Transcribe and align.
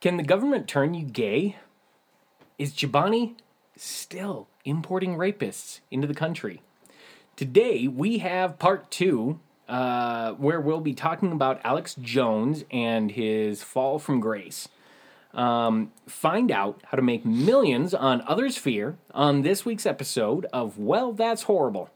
Can 0.00 0.16
the 0.16 0.22
government 0.22 0.68
turn 0.68 0.94
you 0.94 1.04
gay? 1.04 1.56
Is 2.56 2.72
Chobani 2.72 3.34
still 3.76 4.46
importing 4.64 5.16
rapists 5.16 5.80
into 5.90 6.06
the 6.06 6.14
country? 6.14 6.62
Today, 7.34 7.88
we 7.88 8.18
have 8.18 8.60
part 8.60 8.92
two, 8.92 9.40
uh, 9.68 10.34
where 10.34 10.60
we'll 10.60 10.80
be 10.80 10.94
talking 10.94 11.32
about 11.32 11.60
Alex 11.64 11.96
Jones 12.00 12.64
and 12.70 13.10
his 13.10 13.64
fall 13.64 13.98
from 13.98 14.20
grace. 14.20 14.68
Um, 15.34 15.90
find 16.06 16.52
out 16.52 16.80
how 16.86 16.96
to 16.96 17.02
make 17.02 17.24
millions 17.26 17.92
on 17.92 18.22
others' 18.24 18.56
fear 18.56 18.96
on 19.12 19.42
this 19.42 19.64
week's 19.64 19.84
episode 19.84 20.46
of 20.52 20.78
Well, 20.78 21.12
That's 21.12 21.42
Horrible. 21.42 21.90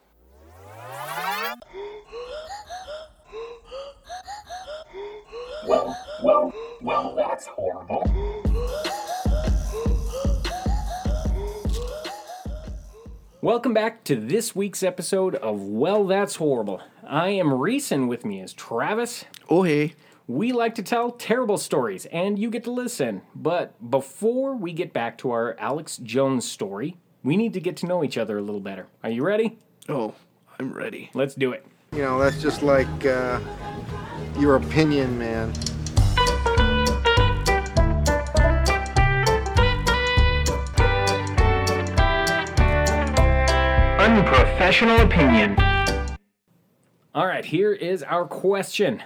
Well, 5.68 5.96
well, 6.24 6.52
well, 6.82 7.14
that's 7.14 7.46
horrible. 7.46 8.02
Welcome 13.40 13.74
back 13.74 14.04
to 14.04 14.16
this 14.16 14.54
week's 14.54 14.82
episode 14.82 15.34
of 15.36 15.60
Well, 15.62 16.04
That's 16.04 16.36
Horrible. 16.36 16.80
I 17.06 17.30
am 17.30 17.52
Reese, 17.52 17.90
and 17.90 18.08
with 18.08 18.24
me 18.24 18.40
is 18.40 18.52
Travis. 18.52 19.24
Oh, 19.48 19.62
hey. 19.62 19.94
We 20.28 20.52
like 20.52 20.76
to 20.76 20.82
tell 20.82 21.10
terrible 21.10 21.58
stories, 21.58 22.06
and 22.06 22.38
you 22.38 22.50
get 22.50 22.64
to 22.64 22.70
listen. 22.70 23.22
But 23.34 23.90
before 23.90 24.54
we 24.54 24.72
get 24.72 24.92
back 24.92 25.18
to 25.18 25.32
our 25.32 25.56
Alex 25.58 25.96
Jones 25.98 26.48
story, 26.48 26.96
we 27.24 27.36
need 27.36 27.52
to 27.54 27.60
get 27.60 27.76
to 27.78 27.86
know 27.86 28.04
each 28.04 28.16
other 28.16 28.38
a 28.38 28.42
little 28.42 28.60
better. 28.60 28.86
Are 29.02 29.10
you 29.10 29.24
ready? 29.24 29.58
Oh, 29.88 30.14
I'm 30.58 30.72
ready. 30.72 31.10
Let's 31.12 31.34
do 31.34 31.52
it. 31.52 31.66
You 31.92 32.02
know, 32.02 32.20
that's 32.20 32.40
just 32.40 32.62
like 32.62 33.04
uh, 33.04 33.40
your 34.38 34.56
opinion, 34.56 35.18
man. 35.18 35.52
Unprofessional 44.12 45.00
opinion. 45.00 45.56
All 47.14 47.26
right, 47.26 47.46
here 47.46 47.72
is 47.72 48.02
our 48.02 48.26
question 48.26 49.02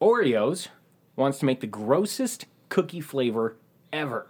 Oreos 0.00 0.68
wants 1.14 1.38
to 1.40 1.44
make 1.44 1.60
the 1.60 1.66
grossest 1.66 2.46
cookie 2.70 3.02
flavor 3.02 3.56
ever. 3.92 4.28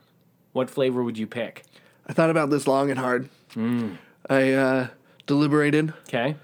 What 0.52 0.68
flavor 0.68 1.04
would 1.04 1.16
you 1.16 1.28
pick? 1.28 1.62
I 2.08 2.12
thought 2.12 2.30
about 2.30 2.50
this 2.50 2.66
long 2.66 2.90
and 2.90 2.98
hard. 2.98 3.28
I 4.28 4.52
uh, 4.52 4.88
deliberated, 5.26 5.92
Okay. 6.08 6.34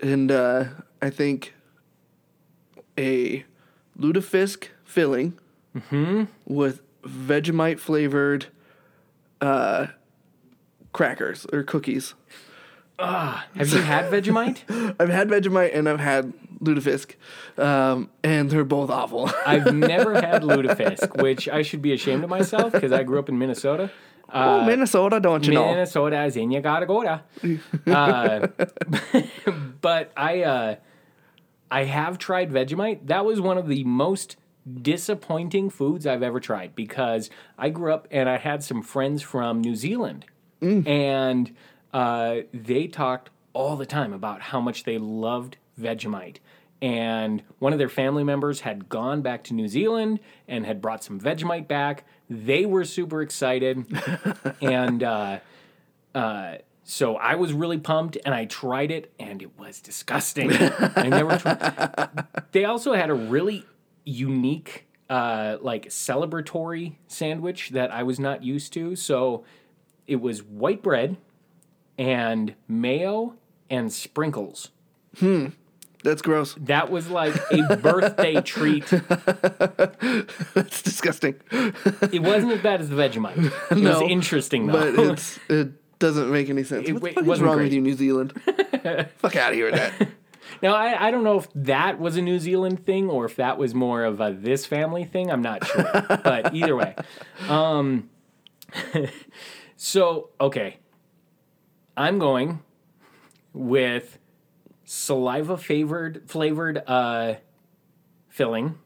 and 0.00 0.32
uh, 0.32 0.64
I 1.02 1.10
think 1.10 1.52
a 2.96 3.44
lutefisk 4.00 4.68
filling 4.82 5.38
with 6.46 6.80
Vegemite 7.02 7.80
flavored 7.80 8.46
uh, 9.42 9.88
crackers 10.94 11.44
or 11.52 11.62
cookies. 11.62 12.14
Have 12.98 13.68
you 13.72 13.80
had 13.80 14.10
Vegemite? 14.10 14.96
I've 15.00 15.08
had 15.08 15.28
Vegemite 15.28 15.74
and 15.76 15.88
I've 15.88 16.00
had 16.00 16.32
lutefisk, 16.60 17.14
um, 17.58 18.10
and 18.24 18.50
they're 18.50 18.64
both 18.64 18.90
awful. 18.90 19.30
I've 19.46 19.74
never 19.74 20.14
had 20.14 20.42
lutefisk, 20.42 21.22
which 21.22 21.48
I 21.48 21.62
should 21.62 21.82
be 21.82 21.92
ashamed 21.92 22.24
of 22.24 22.30
myself 22.30 22.72
because 22.72 22.92
I 22.92 23.02
grew 23.02 23.18
up 23.18 23.28
in 23.28 23.38
Minnesota. 23.38 23.90
oh, 24.32 24.64
Minnesota, 24.64 25.20
don't 25.20 25.46
you 25.46 25.54
know? 25.54 25.66
Minnesota 25.66 26.24
is 26.24 26.36
in 26.36 26.50
you 26.50 26.60
gotta 26.60 26.86
go. 26.86 27.20
Uh, 27.86 28.46
but 29.80 30.12
I 30.16 30.42
uh, 30.42 30.76
I 31.70 31.84
have 31.84 32.18
tried 32.18 32.50
Vegemite. 32.50 33.06
That 33.06 33.24
was 33.24 33.40
one 33.40 33.58
of 33.58 33.68
the 33.68 33.84
most 33.84 34.36
disappointing 34.82 35.70
foods 35.70 36.06
I've 36.06 36.24
ever 36.24 36.40
tried 36.40 36.74
because 36.74 37.30
I 37.56 37.68
grew 37.68 37.92
up 37.92 38.08
and 38.10 38.28
I 38.28 38.36
had 38.38 38.64
some 38.64 38.82
friends 38.82 39.22
from 39.22 39.60
New 39.60 39.76
Zealand 39.76 40.24
and 40.60 41.54
uh, 41.96 42.42
they 42.52 42.86
talked 42.86 43.30
all 43.54 43.74
the 43.74 43.86
time 43.86 44.12
about 44.12 44.42
how 44.42 44.60
much 44.60 44.84
they 44.84 44.98
loved 44.98 45.56
Vegemite. 45.80 46.36
And 46.82 47.42
one 47.58 47.72
of 47.72 47.78
their 47.78 47.88
family 47.88 48.22
members 48.22 48.60
had 48.60 48.90
gone 48.90 49.22
back 49.22 49.44
to 49.44 49.54
New 49.54 49.66
Zealand 49.66 50.20
and 50.46 50.66
had 50.66 50.82
brought 50.82 51.02
some 51.02 51.18
Vegemite 51.18 51.66
back. 51.66 52.04
They 52.28 52.66
were 52.66 52.84
super 52.84 53.22
excited. 53.22 53.86
and 54.60 55.02
uh, 55.02 55.38
uh, 56.14 56.56
so 56.84 57.16
I 57.16 57.36
was 57.36 57.54
really 57.54 57.78
pumped 57.78 58.18
and 58.26 58.34
I 58.34 58.44
tried 58.44 58.90
it 58.90 59.10
and 59.18 59.40
it 59.40 59.58
was 59.58 59.80
disgusting. 59.80 60.52
I 60.52 61.08
never 61.08 61.38
tried. 61.38 62.26
They 62.52 62.66
also 62.66 62.92
had 62.92 63.08
a 63.08 63.14
really 63.14 63.64
unique, 64.04 64.86
uh, 65.08 65.56
like 65.62 65.86
celebratory 65.86 66.96
sandwich 67.06 67.70
that 67.70 67.90
I 67.90 68.02
was 68.02 68.20
not 68.20 68.42
used 68.42 68.74
to. 68.74 68.96
So 68.96 69.44
it 70.06 70.20
was 70.20 70.42
white 70.42 70.82
bread 70.82 71.16
and 71.98 72.54
mayo 72.68 73.34
and 73.70 73.92
sprinkles. 73.92 74.70
Hmm. 75.18 75.46
That's 76.04 76.22
gross. 76.22 76.54
That 76.60 76.90
was 76.90 77.08
like 77.10 77.34
a 77.50 77.76
birthday 77.76 78.40
treat. 78.42 78.86
That's 78.86 80.82
disgusting. 80.82 81.34
It 81.50 82.22
wasn't 82.22 82.52
as 82.52 82.60
bad 82.60 82.80
as 82.80 82.90
the 82.90 82.96
Vegemite. 82.96 83.52
It 83.72 83.78
No, 83.78 84.00
was 84.02 84.10
interesting 84.10 84.68
But 84.68 84.94
it's 84.98 85.40
it 85.48 85.70
doesn't 85.98 86.30
make 86.30 86.48
any 86.48 86.62
sense. 86.62 86.88
It- 86.88 86.92
what 87.00 87.14
the 87.16 87.22
wrong 87.22 87.56
great. 87.56 87.64
with 87.64 87.72
you, 87.72 87.80
New 87.80 87.94
Zealand? 87.94 88.40
Fuck 89.16 89.34
out 89.36 89.50
of 89.50 89.54
here 89.56 89.70
with 89.70 89.74
that. 89.80 90.08
Now, 90.62 90.74
I, 90.76 91.08
I 91.08 91.10
don't 91.10 91.24
know 91.24 91.38
if 91.38 91.48
that 91.56 91.98
was 91.98 92.16
a 92.16 92.22
New 92.22 92.38
Zealand 92.38 92.86
thing 92.86 93.10
or 93.10 93.24
if 93.24 93.34
that 93.36 93.58
was 93.58 93.74
more 93.74 94.04
of 94.04 94.20
a 94.20 94.32
this 94.32 94.64
family 94.64 95.04
thing. 95.04 95.30
I'm 95.30 95.42
not 95.42 95.66
sure. 95.66 95.82
but 96.22 96.54
either 96.54 96.76
way. 96.76 96.94
Um, 97.48 98.10
so, 99.76 100.30
okay. 100.40 100.78
I'm 101.96 102.18
going 102.18 102.62
with 103.52 104.18
saliva 104.84 105.56
flavored, 105.56 106.22
flavored 106.28 106.82
uh, 106.86 107.34
filling 108.28 108.78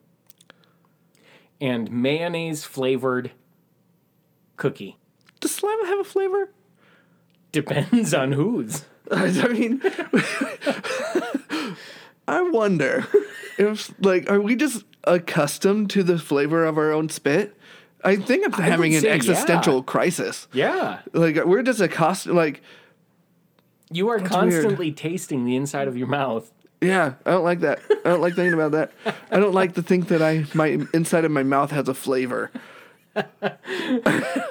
and 1.61 1.91
mayonnaise 1.91 2.65
flavored 2.65 3.33
cookie. 4.57 4.97
Does 5.41 5.55
saliva 5.55 5.87
have 5.87 6.01
a 6.01 6.05
flavor? 6.05 6.51
Depends 7.53 8.15
on 8.15 8.33
whose. 8.33 8.85
I 9.11 9.49
mean, 9.49 9.83
I 12.29 12.43
wonder 12.43 13.09
if, 13.59 13.93
like, 14.01 14.31
are 14.31 14.41
we 14.41 14.55
just 14.55 14.85
accustomed 15.05 15.91
to 15.91 16.05
the 16.05 16.19
flavor 16.19 16.65
of 16.65 16.79
our 16.79 16.93
own 16.93 17.09
spit? 17.09 17.57
I 18.05 18.17
think 18.17 18.45
I'm 18.47 18.53
having 18.53 18.95
an 18.95 19.03
say, 19.03 19.09
yeah. 19.09 19.15
existential 19.15 19.83
crisis. 19.83 20.47
Yeah. 20.53 21.01
Like, 21.13 21.45
we're 21.45 21.65
just 21.65 21.81
accustomed, 21.81 22.37
like, 22.37 22.63
You 23.91 24.09
are 24.09 24.19
weird. 24.19 24.31
constantly 24.31 24.93
tasting 24.93 25.45
the 25.45 25.57
inside 25.57 25.89
of 25.89 25.97
your 25.97 26.07
mouth. 26.07 26.51
yeah, 26.81 27.15
I 27.27 27.33
don't 27.33 27.45
like 27.45 27.61
that. 27.61 27.81
I 28.05 28.09
don't 28.11 28.21
like 28.21 28.35
thinking 28.35 28.55
about 28.55 28.73
that. 28.73 28.93
I 29.31 29.39
don't 29.39 29.53
like 29.55 29.75
to 29.75 29.83
think 29.83 30.09
that 30.09 30.23
I, 30.23 30.45
my 30.55 30.79
inside 30.95 31.25
of 31.25 31.31
my 31.31 31.43
mouth 31.43 31.71
has 31.73 31.89
a 31.89 31.95
flavor. 31.95 32.51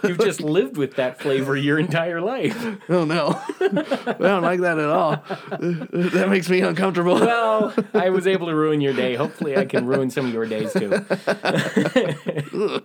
You've 0.03 0.19
just 0.19 0.41
lived 0.41 0.75
with 0.75 0.95
that 0.97 1.19
flavor 1.21 1.55
your 1.55 1.79
entire 1.79 2.19
life. 2.19 2.57
Oh 2.89 3.05
no, 3.05 3.41
I 3.61 4.15
don't 4.19 4.43
like 4.43 4.59
that 4.59 4.77
at 4.77 4.89
all. 4.89 5.23
That 5.49 6.27
makes 6.29 6.49
me 6.49 6.59
uncomfortable. 6.59 7.15
Well, 7.15 7.73
I 7.93 8.09
was 8.09 8.27
able 8.27 8.47
to 8.47 8.55
ruin 8.55 8.81
your 8.81 8.93
day. 8.93 9.15
Hopefully, 9.15 9.55
I 9.55 9.63
can 9.63 9.85
ruin 9.85 10.09
some 10.09 10.25
of 10.25 10.33
your 10.33 10.45
days 10.45 10.73
too. 10.73 10.89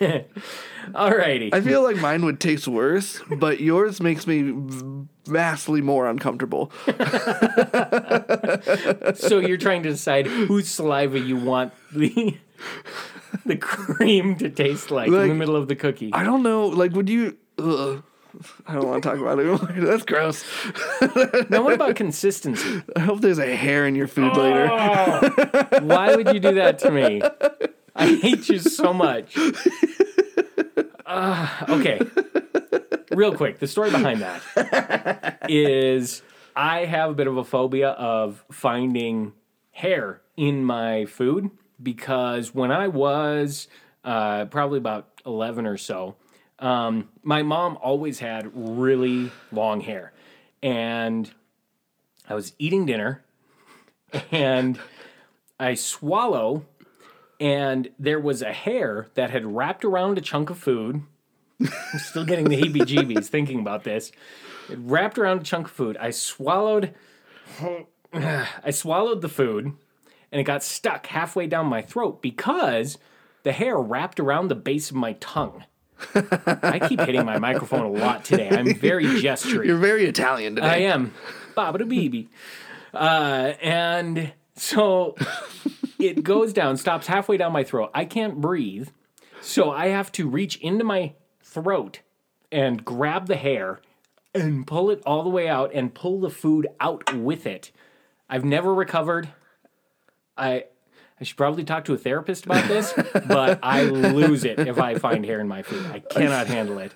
Alrighty. 0.88 1.52
I 1.52 1.60
feel 1.60 1.82
like 1.82 1.96
mine 1.96 2.24
would 2.24 2.40
taste 2.40 2.68
worse, 2.68 3.20
but 3.38 3.60
yours 3.60 4.00
makes 4.00 4.26
me 4.26 4.54
vastly 5.26 5.80
more 5.80 6.08
uncomfortable. 6.08 6.72
So 9.14 9.38
you're 9.38 9.56
trying 9.56 9.82
to 9.84 9.90
decide 9.90 10.26
whose 10.26 10.68
saliva 10.68 11.18
you 11.18 11.36
want 11.36 11.72
the 11.92 12.36
the 13.44 13.56
cream 13.56 14.36
to 14.36 14.48
taste 14.48 14.90
like, 14.90 15.08
in 15.08 15.12
the 15.12 15.34
middle 15.34 15.56
of 15.56 15.68
the 15.68 15.76
cookie. 15.76 16.10
I 16.12 16.24
don't 16.24 16.42
know. 16.42 16.66
Like, 16.66 16.92
would 16.92 17.08
you? 17.08 17.36
Ugh, 17.58 18.02
I 18.66 18.74
don't 18.74 18.86
want 18.86 19.02
to 19.02 19.08
talk 19.08 19.18
about 19.18 19.38
it. 19.38 19.74
That's 19.84 20.04
gross. 20.04 20.44
Now, 21.50 21.62
what 21.62 21.74
about 21.74 21.96
consistency? 21.96 22.82
I 22.96 23.00
hope 23.00 23.20
there's 23.20 23.38
a 23.38 23.54
hair 23.56 23.86
in 23.86 23.94
your 23.94 24.06
food 24.06 24.32
oh. 24.34 24.40
later. 24.40 24.68
Oh, 24.70 25.80
why 25.82 26.14
would 26.14 26.32
you 26.32 26.40
do 26.40 26.54
that 26.54 26.78
to 26.80 26.90
me? 26.90 27.22
I 27.94 28.06
hate 28.16 28.48
you 28.48 28.58
so 28.58 28.92
much. 28.92 29.36
Uh, 31.10 31.48
okay. 31.68 32.00
Real 33.10 33.34
quick, 33.34 33.58
the 33.58 33.66
story 33.66 33.90
behind 33.90 34.22
that 34.22 35.38
is 35.48 36.22
I 36.54 36.84
have 36.84 37.10
a 37.10 37.14
bit 37.14 37.26
of 37.26 37.36
a 37.36 37.42
phobia 37.42 37.90
of 37.90 38.44
finding 38.52 39.32
hair 39.72 40.20
in 40.36 40.64
my 40.64 41.06
food 41.06 41.50
because 41.82 42.54
when 42.54 42.70
I 42.70 42.86
was 42.86 43.66
uh, 44.04 44.44
probably 44.46 44.78
about 44.78 45.20
11 45.26 45.66
or 45.66 45.76
so, 45.76 46.14
um, 46.60 47.08
my 47.24 47.42
mom 47.42 47.76
always 47.82 48.20
had 48.20 48.48
really 48.54 49.32
long 49.50 49.80
hair. 49.80 50.12
And 50.62 51.28
I 52.28 52.34
was 52.34 52.52
eating 52.60 52.86
dinner 52.86 53.24
and 54.30 54.78
I 55.58 55.74
swallow 55.74 56.66
and 57.40 57.88
there 57.98 58.20
was 58.20 58.42
a 58.42 58.52
hair 58.52 59.08
that 59.14 59.30
had 59.30 59.56
wrapped 59.56 59.84
around 59.84 60.18
a 60.18 60.20
chunk 60.20 60.50
of 60.50 60.58
food. 60.58 61.02
I'm 61.60 61.98
still 61.98 62.24
getting 62.24 62.48
the 62.48 62.56
heebie-jeebies 62.56 63.26
thinking 63.26 63.60
about 63.60 63.84
this. 63.84 64.12
It 64.68 64.78
wrapped 64.80 65.18
around 65.18 65.40
a 65.40 65.44
chunk 65.44 65.66
of 65.66 65.72
food. 65.72 65.96
I 65.98 66.10
swallowed. 66.10 66.94
I 68.12 68.70
swallowed 68.70 69.22
the 69.22 69.28
food, 69.28 69.72
and 70.30 70.40
it 70.40 70.44
got 70.44 70.62
stuck 70.62 71.06
halfway 71.06 71.46
down 71.46 71.66
my 71.66 71.82
throat 71.82 72.22
because 72.22 72.98
the 73.42 73.52
hair 73.52 73.76
wrapped 73.78 74.20
around 74.20 74.48
the 74.48 74.54
base 74.54 74.90
of 74.90 74.96
my 74.96 75.14
tongue. 75.14 75.64
I 76.14 76.80
keep 76.88 77.00
hitting 77.00 77.24
my 77.26 77.38
microphone 77.38 77.84
a 77.84 77.90
lot 77.90 78.24
today. 78.24 78.48
I'm 78.50 78.74
very 78.74 79.04
gesturing. 79.20 79.68
You're 79.68 79.78
very 79.78 80.06
Italian 80.06 80.56
today. 80.56 80.66
I 80.66 80.76
am. 80.92 81.12
Baba 81.54 81.84
baby. 81.84 82.28
Uh, 82.92 83.52
and 83.60 84.32
so 84.56 85.14
it 86.02 86.22
goes 86.22 86.52
down, 86.52 86.76
stops 86.76 87.06
halfway 87.06 87.36
down 87.36 87.52
my 87.52 87.64
throat. 87.64 87.90
I 87.94 88.04
can't 88.04 88.40
breathe. 88.40 88.88
So 89.40 89.70
I 89.70 89.88
have 89.88 90.12
to 90.12 90.28
reach 90.28 90.56
into 90.58 90.84
my 90.84 91.14
throat 91.42 92.00
and 92.52 92.84
grab 92.84 93.26
the 93.26 93.36
hair 93.36 93.80
and 94.34 94.66
pull 94.66 94.90
it 94.90 95.02
all 95.06 95.22
the 95.22 95.30
way 95.30 95.48
out 95.48 95.72
and 95.72 95.94
pull 95.94 96.20
the 96.20 96.30
food 96.30 96.68
out 96.78 97.14
with 97.14 97.46
it. 97.46 97.72
I've 98.28 98.44
never 98.44 98.74
recovered. 98.74 99.28
I 100.36 100.64
I 101.20 101.24
should 101.24 101.36
probably 101.36 101.64
talk 101.64 101.84
to 101.84 101.92
a 101.92 101.98
therapist 101.98 102.46
about 102.46 102.66
this, 102.66 102.94
but 103.28 103.58
I 103.62 103.82
lose 103.82 104.44
it 104.44 104.58
if 104.58 104.78
I 104.78 104.94
find 104.94 105.24
hair 105.24 105.40
in 105.40 105.48
my 105.48 105.62
food. 105.62 105.84
I 105.86 105.98
cannot 105.98 106.46
handle 106.46 106.78
it. 106.78 106.92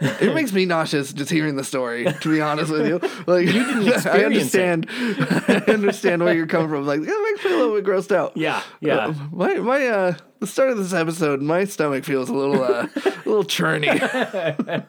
It 0.00 0.34
makes 0.34 0.52
me 0.52 0.64
nauseous 0.64 1.12
just 1.12 1.30
hearing 1.30 1.56
the 1.56 1.64
story. 1.64 2.04
To 2.04 2.30
be 2.30 2.40
honest 2.40 2.70
with 2.70 2.86
you, 2.86 2.98
like 3.26 3.46
you 3.46 3.52
didn't 3.64 4.06
I 4.06 4.24
understand. 4.24 4.86
I 4.90 5.64
understand 5.68 6.22
where 6.22 6.34
you're 6.34 6.46
coming 6.46 6.68
from. 6.68 6.86
Like 6.86 7.00
it 7.00 7.32
makes 7.32 7.44
me 7.44 7.52
a 7.52 7.56
little 7.56 7.74
bit 7.74 7.84
grossed 7.84 8.14
out. 8.14 8.36
Yeah, 8.36 8.62
yeah. 8.80 9.06
Uh, 9.06 9.14
my 9.32 9.54
my 9.56 9.86
uh 9.86 10.14
the 10.40 10.46
start 10.46 10.70
of 10.70 10.78
this 10.78 10.92
episode, 10.92 11.40
my 11.40 11.64
stomach 11.64 12.04
feels 12.04 12.28
a 12.28 12.34
little 12.34 12.62
uh 12.62 12.86
a 12.94 13.28
little 13.28 13.44
churny. 13.44 13.88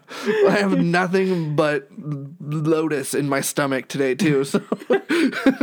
I 0.48 0.52
have 0.52 0.78
nothing 0.78 1.56
but 1.56 1.90
lotus 2.40 3.14
in 3.14 3.30
my 3.30 3.42
stomach 3.42 3.88
today 3.88 4.16
too. 4.16 4.44
So 4.44 4.62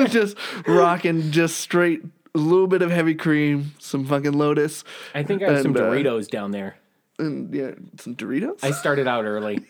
just 0.08 0.36
rocking 0.66 1.30
just 1.30 1.58
straight 1.58 2.02
a 2.34 2.38
little 2.38 2.66
bit 2.66 2.82
of 2.82 2.90
heavy 2.90 3.14
cream, 3.14 3.72
some 3.78 4.04
fucking 4.04 4.32
lotus, 4.32 4.82
I 5.14 5.22
think 5.22 5.42
I 5.42 5.52
have 5.52 5.62
some 5.62 5.76
And, 5.76 5.78
uh, 5.78 5.90
Doritos 5.90 6.28
down 6.28 6.50
there. 6.50 6.76
And 7.18 7.54
yeah, 7.54 7.64
uh, 7.64 7.74
some 7.98 8.16
Doritos. 8.16 8.62
I 8.62 8.70
started 8.72 9.06
out 9.06 9.24
early. 9.24 9.60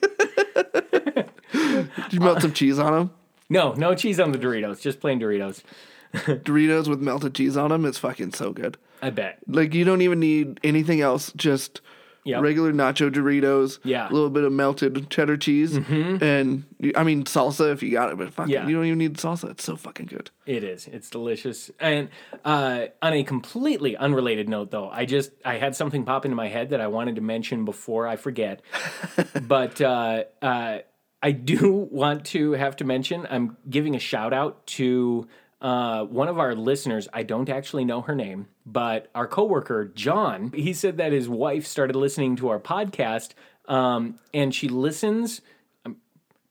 Did 1.53 2.13
you 2.13 2.21
melt 2.21 2.43
some 2.43 2.53
cheese 2.53 2.79
on 2.79 2.93
them? 2.93 3.11
No, 3.49 3.73
no 3.75 3.95
cheese 3.95 4.19
on 4.21 4.33
the 4.33 4.39
Doritos, 4.39 4.81
just 4.81 5.01
plain 5.01 5.21
Doritos. 5.21 5.63
Doritos 6.15 6.89
with 6.89 7.01
melted 7.01 7.35
cheese 7.35 7.57
on 7.57 7.71
them 7.71 7.85
is 7.85 7.99
fucking 7.99 8.33
so 8.33 8.53
good. 8.53 8.79
I 9.03 9.11
bet. 9.11 9.39
Like 9.47 9.75
you 9.75 9.85
don't 9.85 10.01
even 10.03 10.21
need 10.21 10.61
anything 10.63 11.01
else, 11.01 11.33
just 11.37 11.81
Yep. 12.25 12.43
regular 12.43 12.73
nacho 12.73 13.11
Doritos. 13.11 13.79
Yeah. 13.85 14.05
Mm-hmm. 14.05 14.13
a 14.13 14.15
little 14.15 14.31
bit 14.31 14.45
of 14.45 14.53
melted 14.53 15.11
cheddar 15.11 15.37
cheese, 15.37 15.77
and 15.77 16.65
I 16.97 17.05
mean 17.05 17.25
salsa 17.25 17.73
if 17.73 17.83
you 17.83 17.91
got 17.93 18.11
it. 18.11 18.17
But 18.19 18.33
fucking, 18.33 18.53
Yeah. 18.53 18.67
you 18.67 18.75
don't 18.75 18.87
even 18.87 18.99
need 18.99 19.15
salsa. 19.19 19.51
It's 19.51 19.65
so 19.65 19.77
fucking 19.77 20.07
good. 20.07 20.31
It 20.47 20.65
is. 20.65 20.87
It's 20.89 21.11
delicious. 21.11 21.71
And 21.79 22.09
uh, 22.45 22.87
on 23.03 23.13
a 23.13 23.25
completely 23.25 23.97
unrelated 23.97 24.49
note, 24.49 24.71
though, 24.71 24.89
I 24.89 25.05
just 25.05 25.33
I 25.45 25.59
had 25.59 25.77
something 25.77 26.05
pop 26.05 26.25
into 26.25 26.35
my 26.37 26.49
head 26.49 26.71
that 26.71 26.81
I 26.81 26.87
wanted 26.87 27.17
to 27.17 27.21
mention 27.21 27.65
before 27.65 28.07
I 28.07 28.17
forget. 28.17 28.63
but 29.43 29.81
uh, 29.81 30.25
uh, 30.43 30.79
I 31.23 31.31
do 31.33 31.73
want 31.91 32.25
to 32.27 32.53
have 32.53 32.77
to 32.77 32.85
mention. 32.85 33.27
I'm 33.31 33.57
giving 33.69 33.95
a 33.95 33.99
shout 33.99 34.33
out 34.33 34.67
to 34.69 35.29
uh, 35.61 36.05
one 36.05 36.29
of 36.29 36.39
our 36.39 36.55
listeners. 36.55 37.09
I 37.13 37.23
don't 37.23 37.49
actually 37.49 37.85
know 37.85 38.03
her 38.03 38.15
name, 38.15 38.47
but 38.67 39.11
our 39.15 39.27
coworker 39.27 39.87
John. 39.87 40.53
He 40.55 40.73
said 40.73 40.97
that 40.99 41.13
his 41.13 41.29
wife 41.29 41.67
started 41.67 41.97
listening 41.97 42.37
to 42.37 42.49
our 42.49 42.61
podcast, 42.61 43.31
um, 43.67 44.19
and 44.33 44.55
she 44.55 44.69
listens 44.69 45.41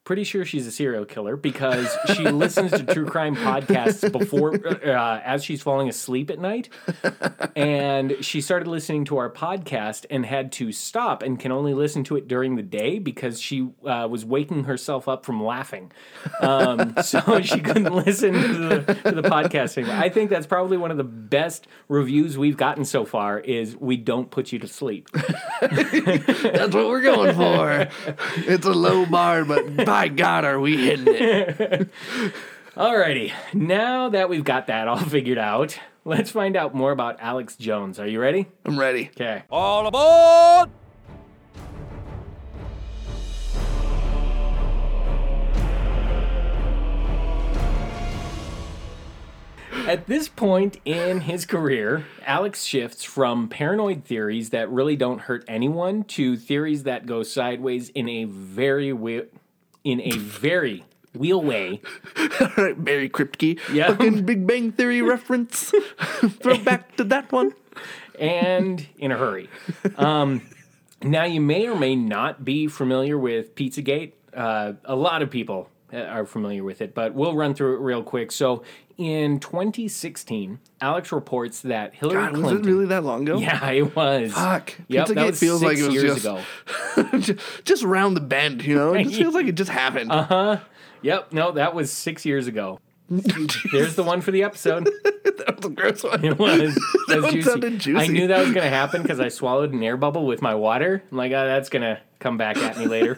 pretty 0.03 0.23
sure 0.23 0.43
she's 0.43 0.67
a 0.67 0.71
serial 0.71 1.05
killer 1.05 1.35
because 1.35 1.95
she 2.15 2.23
listens 2.23 2.71
to 2.71 2.83
true 2.83 3.05
crime 3.05 3.35
podcasts 3.35 4.11
before 4.11 4.55
uh, 4.85 5.21
as 5.23 5.43
she's 5.43 5.61
falling 5.61 5.87
asleep 5.87 6.29
at 6.29 6.39
night. 6.39 6.69
And 7.55 8.17
she 8.21 8.41
started 8.41 8.67
listening 8.67 9.05
to 9.05 9.17
our 9.17 9.29
podcast 9.29 10.05
and 10.09 10.25
had 10.25 10.51
to 10.53 10.71
stop 10.71 11.23
and 11.23 11.39
can 11.39 11.51
only 11.51 11.73
listen 11.73 12.03
to 12.05 12.15
it 12.15 12.27
during 12.27 12.55
the 12.55 12.63
day 12.63 12.99
because 12.99 13.39
she 13.39 13.69
uh, 13.85 14.07
was 14.09 14.25
waking 14.25 14.65
herself 14.65 15.07
up 15.07 15.25
from 15.25 15.43
laughing. 15.43 15.91
Um, 16.41 16.95
so 17.01 17.41
she 17.41 17.59
couldn't 17.59 17.93
listen 17.93 18.33
to 18.33 18.57
the, 18.57 18.93
to 19.05 19.11
the 19.11 19.23
podcast 19.23 19.77
anymore. 19.77 19.95
I 19.95 20.09
think 20.09 20.29
that's 20.29 20.47
probably 20.47 20.77
one 20.77 20.91
of 20.91 20.97
the 20.97 21.03
best 21.03 21.67
reviews 21.87 22.37
we've 22.37 22.57
gotten 22.57 22.85
so 22.85 23.05
far 23.05 23.39
is 23.39 23.77
we 23.77 23.97
don't 23.97 24.31
put 24.31 24.51
you 24.51 24.59
to 24.59 24.67
sleep. 24.67 25.09
That's 25.61 26.75
what 26.75 26.87
we're 26.87 27.01
going 27.01 27.35
for. 27.35 27.87
it's 28.37 28.65
a 28.65 28.71
low 28.71 29.05
bar, 29.05 29.45
but 29.45 29.85
by 29.93 30.07
God, 30.07 30.43
are 30.43 30.59
we 30.59 30.75
hitting 30.75 31.05
it? 31.07 31.87
Alrighty, 32.75 33.31
now 33.53 34.09
that 34.09 34.27
we've 34.27 34.43
got 34.43 34.65
that 34.65 34.87
all 34.87 34.97
figured 34.97 35.37
out, 35.37 35.77
let's 36.03 36.31
find 36.31 36.55
out 36.55 36.73
more 36.73 36.91
about 36.91 37.17
Alex 37.19 37.55
Jones. 37.57 37.99
Are 37.99 38.07
you 38.07 38.19
ready? 38.19 38.47
I'm 38.65 38.79
ready. 38.79 39.11
Okay. 39.15 39.43
All 39.51 39.85
aboard! 39.85 40.71
At 49.85 50.07
this 50.07 50.27
point 50.27 50.79
in 50.85 51.21
his 51.21 51.45
career, 51.45 52.07
Alex 52.25 52.63
shifts 52.63 53.03
from 53.03 53.47
paranoid 53.47 54.05
theories 54.05 54.49
that 54.49 54.71
really 54.71 54.95
don't 54.95 55.21
hurt 55.21 55.45
anyone 55.47 56.03
to 56.05 56.35
theories 56.35 56.81
that 56.83 57.05
go 57.05 57.21
sideways 57.21 57.89
in 57.89 58.09
a 58.09 58.23
very 58.23 58.91
we- 58.91 59.27
in 59.83 60.01
a 60.01 60.17
very 60.17 60.83
wheel 61.15 61.41
way. 61.41 61.81
All 62.17 62.49
right, 62.57 62.83
Barry 62.83 63.09
Kripke. 63.09 63.59
Yeah. 63.71 63.87
Fucking 63.89 64.25
Big 64.25 64.47
Bang 64.47 64.71
Theory 64.71 65.01
reference. 65.01 65.71
Throw 66.39 66.57
back 66.57 66.95
to 66.97 67.03
that 67.05 67.31
one. 67.31 67.53
and 68.19 68.85
in 68.97 69.11
a 69.11 69.17
hurry. 69.17 69.49
Um, 69.97 70.41
now, 71.01 71.25
you 71.25 71.41
may 71.41 71.67
or 71.67 71.75
may 71.75 71.95
not 71.95 72.45
be 72.45 72.67
familiar 72.67 73.17
with 73.17 73.55
Pizzagate. 73.55 74.13
Uh, 74.33 74.73
a 74.85 74.95
lot 74.95 75.21
of 75.21 75.29
people 75.29 75.69
uh, 75.91 75.97
are 75.97 76.25
familiar 76.25 76.63
with 76.63 76.81
it, 76.81 76.95
but 76.95 77.13
we'll 77.13 77.35
run 77.35 77.53
through 77.53 77.75
it 77.75 77.79
real 77.81 78.01
quick. 78.03 78.31
So, 78.31 78.63
in 78.97 79.39
2016, 79.39 80.59
Alex 80.81 81.11
reports 81.11 81.61
that 81.61 81.93
Hillary 81.95 82.21
God, 82.21 82.31
was 82.33 82.41
Clinton. 82.41 82.63
it 82.67 82.71
really 82.71 82.85
that 82.87 83.03
long 83.03 83.23
ago? 83.23 83.37
Yeah, 83.39 83.69
it 83.71 83.95
was. 83.95 84.33
Fuck. 84.33 84.73
Yep, 84.87 85.07
that 85.09 85.25
was 85.27 85.39
feels 85.39 85.59
six 85.61 85.69
like 85.69 85.77
it 85.79 85.85
was 85.85 85.93
years 85.93 86.23
just- 86.23 86.25
ago. 86.97 87.17
just, 87.19 87.65
just 87.65 87.83
round 87.83 88.15
the 88.15 88.21
bend, 88.21 88.63
you 88.63 88.75
know? 88.75 88.93
It 88.93 89.03
just 89.05 89.15
feels 89.17 89.33
like 89.33 89.47
it 89.47 89.55
just 89.55 89.71
happened. 89.71 90.11
Uh-huh. 90.11 90.57
Yep, 91.01 91.33
no, 91.33 91.51
that 91.51 91.73
was 91.75 91.91
six 91.91 92.25
years 92.25 92.47
ago. 92.47 92.79
There's 93.09 93.95
the 93.95 94.03
one 94.03 94.21
for 94.21 94.31
the 94.31 94.43
episode. 94.43 94.85
that 95.03 95.53
was 95.57 95.65
a 95.65 95.69
gross 95.69 96.03
one. 96.03 96.23
It 96.23 96.39
was. 96.39 96.73
That 97.09 97.17
was 97.17 97.23
one 97.25 97.33
juicy. 97.33 97.49
sounded 97.49 97.79
juicy. 97.79 97.99
I 98.03 98.07
knew 98.07 98.27
that 98.27 98.39
was 98.39 98.53
going 98.53 98.63
to 98.63 98.69
happen 98.69 99.01
because 99.01 99.19
I 99.19 99.27
swallowed 99.27 99.73
an 99.73 99.83
air 99.83 99.97
bubble 99.97 100.25
with 100.25 100.41
my 100.41 100.55
water. 100.55 101.03
I'm 101.11 101.17
like, 101.17 101.31
oh, 101.33 101.45
that's 101.45 101.67
going 101.69 101.81
to 101.83 101.99
come 102.19 102.37
back 102.37 102.55
at 102.57 102.77
me 102.79 102.85
later. 102.87 103.17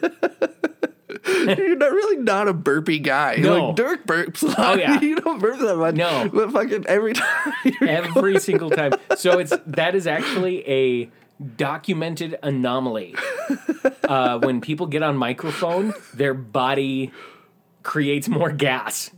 You're 1.26 1.76
not 1.76 1.92
really 1.92 2.16
not 2.16 2.48
a 2.48 2.54
burpy 2.54 2.98
guy. 2.98 3.36
No. 3.36 3.68
Like 3.68 3.76
Dirk 3.76 4.06
burps 4.06 4.42
a 4.42 4.46
lot. 4.46 4.58
Oh, 4.58 4.74
yeah. 4.78 5.00
you 5.00 5.16
don't 5.16 5.40
burp 5.40 5.58
that 5.60 5.76
much. 5.76 5.94
No. 5.94 6.28
But 6.32 6.52
fucking 6.52 6.86
every 6.86 7.12
time 7.14 7.52
Every 7.80 8.38
single 8.40 8.70
time. 8.70 8.92
So 9.16 9.38
it's 9.38 9.52
that 9.66 9.94
is 9.94 10.06
actually 10.06 10.68
a 10.68 11.10
documented 11.56 12.38
anomaly. 12.42 13.14
Uh, 14.04 14.38
when 14.38 14.60
people 14.60 14.86
get 14.86 15.02
on 15.02 15.16
microphone, 15.16 15.92
their 16.14 16.34
body 16.34 17.12
creates 17.82 18.28
more 18.28 18.50
gas. 18.52 19.10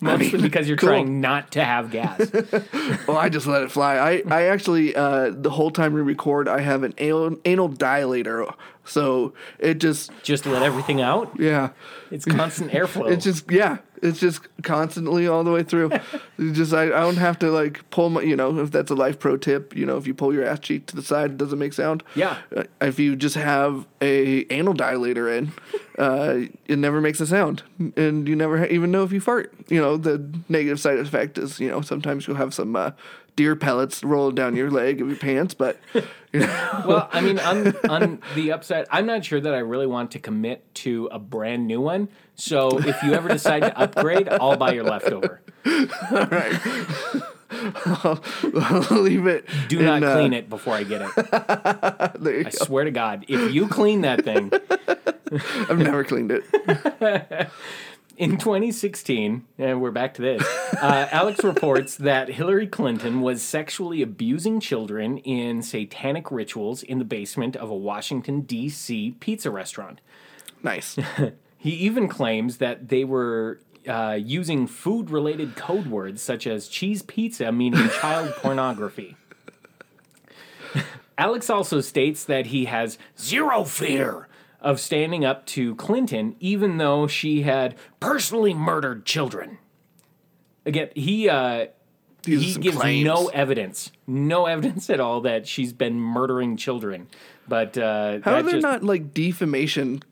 Mostly 0.00 0.40
because 0.40 0.68
you're 0.68 0.76
cool. 0.76 0.90
trying 0.90 1.20
not 1.20 1.52
to 1.52 1.64
have 1.64 1.90
gas. 1.90 2.30
Well, 3.08 3.16
I 3.16 3.28
just 3.28 3.48
let 3.48 3.64
it 3.64 3.72
fly. 3.72 3.96
I, 3.96 4.22
I 4.30 4.42
actually, 4.44 4.94
uh, 4.94 5.30
the 5.34 5.50
whole 5.50 5.72
time 5.72 5.92
we 5.92 6.00
record, 6.00 6.46
I 6.46 6.60
have 6.60 6.84
an 6.84 6.94
anal, 6.98 7.36
anal 7.44 7.68
dilator. 7.68 8.54
So 8.88 9.34
it 9.58 9.74
just, 9.78 10.10
Just 10.22 10.46
let 10.46 10.62
everything 10.62 11.00
out. 11.00 11.32
yeah. 11.38 11.70
It's 12.10 12.24
constant 12.24 12.70
airflow. 12.72 13.10
It's 13.12 13.24
just, 13.24 13.50
yeah. 13.50 13.78
It's 14.00 14.20
just 14.20 14.42
constantly 14.62 15.26
all 15.26 15.42
the 15.44 15.50
way 15.50 15.64
through. 15.64 15.90
Just, 16.52 16.72
I, 16.72 16.84
I 16.84 17.00
don't 17.00 17.16
have 17.16 17.36
to 17.40 17.50
like 17.50 17.90
pull 17.90 18.10
my, 18.10 18.22
you 18.22 18.36
know, 18.36 18.60
if 18.60 18.70
that's 18.70 18.92
a 18.92 18.94
life 18.94 19.18
pro 19.18 19.36
tip, 19.36 19.74
you 19.74 19.84
know, 19.84 19.96
if 19.96 20.06
you 20.06 20.14
pull 20.14 20.32
your 20.32 20.44
ass 20.44 20.60
cheek 20.60 20.86
to 20.86 20.94
the 20.94 21.02
side, 21.02 21.32
it 21.32 21.36
doesn't 21.36 21.58
make 21.58 21.72
sound. 21.72 22.04
Yeah. 22.14 22.38
Uh, 22.56 22.62
If 22.80 23.00
you 23.00 23.16
just 23.16 23.34
have 23.34 23.88
a 24.00 24.46
anal 24.52 24.74
dilator 24.74 25.36
in, 25.36 25.52
uh, 25.98 26.46
it 26.68 26.78
never 26.78 27.00
makes 27.00 27.20
a 27.20 27.26
sound. 27.26 27.64
And 27.96 28.28
you 28.28 28.36
never 28.36 28.58
ha- 28.60 28.66
even 28.70 28.92
know 28.92 29.02
if 29.02 29.10
you 29.12 29.20
fart. 29.20 29.52
You 29.68 29.80
know, 29.80 29.96
the 29.96 30.24
negative 30.48 30.78
side 30.78 31.00
effect 31.00 31.36
is, 31.36 31.58
you 31.58 31.68
know, 31.68 31.80
sometimes 31.80 32.28
you'll 32.28 32.36
have 32.36 32.54
some, 32.54 32.76
uh, 32.76 32.92
deer 33.38 33.54
pellets 33.54 34.02
rolling 34.02 34.34
down 34.34 34.56
your 34.56 34.68
leg 34.68 35.00
of 35.00 35.06
your 35.06 35.16
pants, 35.16 35.54
but 35.54 35.78
you 36.32 36.40
know, 36.40 36.82
Well, 36.88 37.08
I 37.12 37.20
mean, 37.20 37.38
on 37.38 37.72
on 37.88 38.20
the 38.34 38.50
upside, 38.50 38.86
I'm 38.90 39.06
not 39.06 39.24
sure 39.24 39.40
that 39.40 39.54
I 39.54 39.58
really 39.58 39.86
want 39.86 40.10
to 40.10 40.18
commit 40.18 40.74
to 40.74 41.08
a 41.12 41.20
brand 41.20 41.68
new 41.68 41.80
one. 41.80 42.08
So 42.34 42.80
if 42.80 43.00
you 43.04 43.14
ever 43.14 43.28
decide 43.28 43.60
to 43.60 43.78
upgrade, 43.78 44.28
I'll 44.28 44.56
buy 44.56 44.72
your 44.72 44.82
leftover. 44.82 45.40
I'll, 45.64 46.68
I'll 48.60 49.00
leave 49.00 49.28
it. 49.28 49.48
Do 49.68 49.78
in, 49.78 49.84
not 49.84 50.02
uh, 50.02 50.14
clean 50.14 50.32
it 50.32 50.50
before 50.50 50.74
I 50.74 50.82
get 50.82 51.02
it. 51.02 51.10
I 51.16 52.10
go. 52.18 52.50
swear 52.50 52.84
to 52.84 52.90
God, 52.90 53.24
if 53.28 53.54
you 53.54 53.68
clean 53.68 54.00
that 54.00 54.24
thing, 54.24 54.50
I've 55.70 55.78
never 55.78 56.02
cleaned 56.02 56.32
it. 56.32 56.42
In 58.18 58.36
2016, 58.36 59.46
and 59.58 59.80
we're 59.80 59.92
back 59.92 60.12
to 60.14 60.22
this, 60.22 60.42
uh, 60.82 61.06
Alex 61.12 61.44
reports 61.44 61.94
that 61.94 62.30
Hillary 62.30 62.66
Clinton 62.66 63.20
was 63.20 63.40
sexually 63.42 64.02
abusing 64.02 64.58
children 64.58 65.18
in 65.18 65.62
satanic 65.62 66.32
rituals 66.32 66.82
in 66.82 66.98
the 66.98 67.04
basement 67.04 67.54
of 67.54 67.70
a 67.70 67.76
Washington, 67.76 68.40
D.C. 68.40 69.14
pizza 69.20 69.52
restaurant. 69.52 70.00
Nice. 70.62 70.98
He 71.60 71.72
even 71.72 72.06
claims 72.06 72.58
that 72.58 72.88
they 72.88 73.02
were 73.02 73.58
uh, 73.88 74.16
using 74.16 74.68
food 74.68 75.10
related 75.10 75.56
code 75.56 75.88
words 75.88 76.22
such 76.22 76.46
as 76.46 76.68
cheese 76.68 77.02
pizza, 77.02 77.50
meaning 77.50 77.88
child 78.00 78.32
pornography. 78.36 79.16
Alex 81.18 81.50
also 81.50 81.80
states 81.80 82.24
that 82.24 82.46
he 82.46 82.66
has 82.66 82.96
zero 83.18 83.64
fear 83.64 84.27
of 84.60 84.80
standing 84.80 85.24
up 85.24 85.46
to 85.46 85.74
Clinton, 85.76 86.34
even 86.40 86.78
though 86.78 87.06
she 87.06 87.42
had 87.42 87.76
personally 88.00 88.54
murdered 88.54 89.04
children. 89.06 89.58
Again, 90.66 90.88
he 90.94 91.28
uh, 91.28 91.66
he 92.26 92.54
gives 92.54 92.76
claims. 92.76 93.04
no 93.04 93.28
evidence, 93.28 93.92
no 94.06 94.46
evidence 94.46 94.90
at 94.90 95.00
all 95.00 95.20
that 95.22 95.46
she's 95.46 95.72
been 95.72 95.98
murdering 96.00 96.56
children. 96.56 97.08
But 97.46 97.78
uh, 97.78 98.18
How 98.22 98.34
are 98.34 98.42
there 98.42 98.52
just- 98.54 98.62
not 98.62 98.82
like 98.84 99.14
defamation 99.14 100.02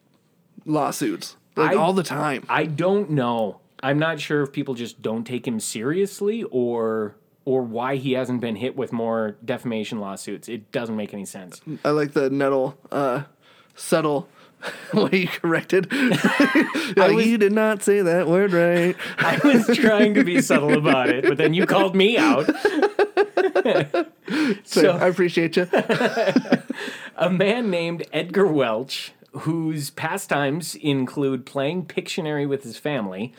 lawsuits 0.64 1.36
like 1.56 1.72
I- 1.72 1.74
all 1.74 1.92
the 1.92 2.02
time? 2.02 2.44
I 2.48 2.64
don't 2.64 3.10
know. 3.10 3.60
I'm 3.82 3.98
not 3.98 4.18
sure 4.20 4.42
if 4.42 4.52
people 4.52 4.74
just 4.74 5.02
don't 5.02 5.24
take 5.24 5.46
him 5.46 5.60
seriously 5.60 6.44
or 6.44 7.16
or 7.44 7.62
why 7.62 7.96
he 7.96 8.12
hasn't 8.14 8.40
been 8.40 8.56
hit 8.56 8.74
with 8.76 8.92
more 8.92 9.36
defamation 9.44 10.00
lawsuits. 10.00 10.48
It 10.48 10.72
doesn't 10.72 10.96
make 10.96 11.12
any 11.12 11.24
sense. 11.26 11.60
I 11.84 11.90
like 11.90 12.12
the 12.12 12.28
nettle, 12.30 12.76
uh, 12.90 13.24
subtle 13.76 14.28
way 14.94 15.10
you 15.12 15.28
corrected. 15.28 15.90
like, 16.96 17.12
was- 17.12 17.26
you 17.26 17.38
did 17.38 17.52
not 17.52 17.82
say 17.82 18.02
that 18.02 18.26
word 18.28 18.52
right. 18.52 18.96
I 19.18 19.38
was 19.44 19.76
trying 19.76 20.14
to 20.14 20.24
be 20.24 20.40
subtle 20.40 20.76
about 20.76 21.08
it, 21.08 21.24
but 21.24 21.36
then 21.38 21.54
you 21.54 21.66
called 21.66 21.94
me 21.94 22.16
out. 22.16 22.46
So, 24.64 24.82
so 24.82 24.90
I 24.90 25.08
appreciate 25.08 25.56
you. 25.56 25.68
a 27.16 27.30
man 27.30 27.70
named 27.70 28.06
Edgar 28.12 28.46
Welch, 28.46 29.12
whose 29.32 29.90
pastimes 29.90 30.74
include 30.74 31.46
playing 31.46 31.86
Pictionary 31.86 32.48
with 32.48 32.62
his 32.62 32.78
family, 32.78 33.32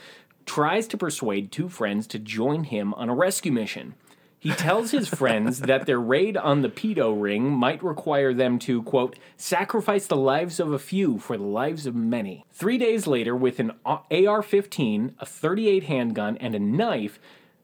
tries 0.46 0.88
to 0.88 0.98
persuade 0.98 1.52
two 1.52 1.70
friends 1.70 2.08
to 2.08 2.20
join 2.20 2.66
him 2.66 2.94
on 2.96 3.10
a 3.10 3.16
rescue 3.16 3.52
mission. 3.52 3.96
He 4.40 4.52
tells 4.52 4.92
his 4.92 5.08
friends 5.08 5.62
that 5.62 5.88
their 5.88 6.00
raid 6.00 6.38
on 6.38 6.62
the 6.62 6.70
pedo 6.70 7.20
ring 7.20 7.50
might 7.50 7.84
require 7.84 8.34
them 8.34 8.60
to, 8.60 8.84
quote, 8.84 9.18
sacrifice 9.36 10.06
the 10.06 10.16
lives 10.16 10.60
of 10.60 10.72
a 10.72 10.80
few 10.80 11.18
for 11.18 11.38
the 11.38 11.44
lives 11.44 11.88
of 11.88 11.96
many. 11.96 12.46
Three 12.52 12.78
days 12.78 13.08
later, 13.08 13.36
with 13.36 13.60
an 13.60 13.72
AR 13.84 14.44
15, 14.44 15.16
a 15.20 15.26
38 15.26 15.84
handgun, 15.86 16.38
and 16.38 16.54
a 16.54 16.60
knife, 16.60 17.20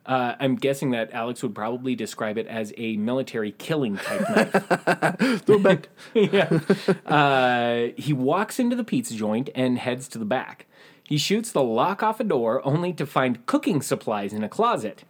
uh, 0.05 0.35
I'm 0.39 0.55
guessing 0.55 0.91
that 0.91 1.13
Alex 1.13 1.43
would 1.43 1.55
probably 1.55 1.95
describe 1.95 2.37
it 2.37 2.47
as 2.47 2.73
a 2.75 2.97
military 2.97 3.51
killing 3.51 3.97
type 3.97 4.29
knife. 4.29 5.45
Go 5.45 5.59
back. 5.59 5.89
yeah. 6.13 6.59
Uh, 7.05 7.93
he 7.95 8.13
walks 8.13 8.59
into 8.59 8.75
the 8.75 8.83
pizza 8.83 9.13
joint 9.13 9.49
and 9.53 9.77
heads 9.77 10.07
to 10.09 10.17
the 10.17 10.25
back. 10.25 10.65
He 11.07 11.17
shoots 11.17 11.51
the 11.51 11.63
lock 11.63 12.01
off 12.01 12.19
a 12.19 12.23
door 12.23 12.65
only 12.65 12.93
to 12.93 13.05
find 13.05 13.45
cooking 13.45 13.81
supplies 13.81 14.33
in 14.33 14.43
a 14.43 14.49
closet. 14.49 15.03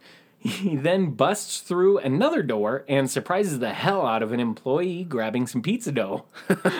He 0.44 0.76
then 0.76 1.12
busts 1.12 1.60
through 1.60 1.98
another 1.98 2.42
door 2.42 2.84
and 2.86 3.10
surprises 3.10 3.60
the 3.60 3.72
hell 3.72 4.06
out 4.06 4.22
of 4.22 4.30
an 4.30 4.40
employee 4.40 5.02
grabbing 5.02 5.46
some 5.46 5.62
pizza 5.62 5.90
dough. 5.90 6.26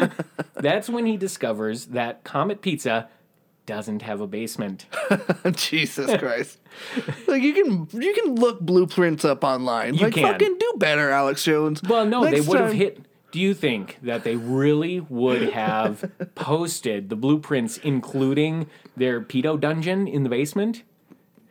That's 0.54 0.90
when 0.90 1.06
he 1.06 1.16
discovers 1.16 1.87
that 1.87 2.25
Comet 2.25 2.61
Pizza 2.61 3.09
doesn't 3.64 4.02
have 4.02 4.21
a 4.21 4.26
basement. 4.26 4.85
Jesus 5.52 6.14
Christ. 6.18 6.59
like 7.26 7.42
you 7.42 7.54
can 7.54 7.88
you 8.02 8.12
can 8.12 8.35
look 8.35 8.61
blueprints 8.61 9.25
up 9.25 9.42
online. 9.42 9.94
You 9.94 10.02
like 10.04 10.14
can. 10.14 10.25
fucking 10.33 10.59
do 10.59 10.73
better, 10.76 11.09
Alex 11.09 11.42
Jones. 11.44 11.83
Well, 11.83 12.04
no, 12.04 12.23
Next 12.25 12.35
they 12.35 12.40
would 12.47 12.61
have 12.61 12.68
time- 12.71 12.76
hit. 12.78 13.00
Do 13.33 13.40
you 13.40 13.52
think 13.54 13.99
that 14.02 14.23
they 14.23 14.37
really 14.37 15.00
would 15.00 15.54
have 15.54 16.09
posted 16.37 17.09
the 17.09 17.16
blueprints, 17.16 17.78
including 17.78 18.68
their 18.97 19.21
pedo 19.21 19.59
dungeon 19.59 20.06
in 20.06 20.23
the 20.23 20.28
basement? 20.28 20.85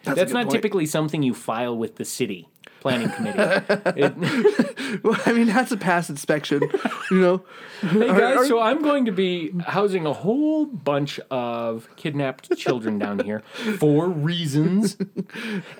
That's, 0.03 0.17
That's 0.17 0.33
not 0.33 0.45
point. 0.45 0.55
typically 0.55 0.85
something 0.85 1.23
you 1.23 1.33
file 1.33 1.77
with 1.77 1.95
the 1.95 2.05
city 2.05 2.49
planning 2.83 3.09
committee. 3.09 3.39
It- 4.03 4.73
Well, 5.03 5.19
I 5.25 5.33
mean, 5.33 5.47
that's 5.47 5.71
a 5.71 5.77
pass 5.77 6.07
inspection. 6.07 6.61
You 7.09 7.17
know. 7.19 7.43
hey 7.81 8.07
guys, 8.09 8.37
are- 8.37 8.45
so 8.45 8.59
I'm 8.61 8.83
going 8.83 9.05
to 9.05 9.11
be 9.11 9.51
housing 9.65 10.05
a 10.05 10.13
whole 10.13 10.67
bunch 10.67 11.19
of 11.31 11.87
kidnapped 11.95 12.55
children 12.55 12.99
down 12.99 13.17
here 13.19 13.41
for 13.79 14.07
reasons, 14.07 14.95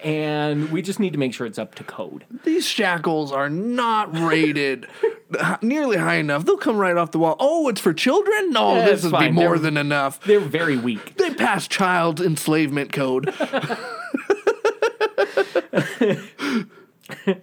and 0.03 0.71
we 0.71 0.81
just 0.81 0.99
need 0.99 1.13
to 1.13 1.19
make 1.19 1.31
sure 1.35 1.45
it's 1.45 1.59
up 1.59 1.75
to 1.75 1.83
code. 1.83 2.25
These 2.43 2.65
shackles 2.65 3.31
are 3.31 3.51
not 3.51 4.17
rated 4.17 4.87
nearly 5.61 5.97
high 5.97 6.15
enough. 6.15 6.45
They'll 6.45 6.57
come 6.57 6.77
right 6.77 6.97
off 6.97 7.11
the 7.11 7.19
wall. 7.19 7.35
Oh, 7.39 7.67
it's 7.69 7.79
for 7.81 7.93
children? 7.93 8.49
No, 8.49 8.77
Yeah, 8.77 8.85
this 8.85 9.03
would 9.03 9.19
be 9.19 9.29
more 9.29 9.49
They're- 9.51 9.59
than 9.59 9.77
enough. 9.77 10.19
They're 10.21 10.39
very 10.39 10.77
weak. 10.77 11.17
They 11.17 11.31
pass 11.35 11.67
child 11.67 12.19
enslavement 12.19 12.91
code. 12.91 13.31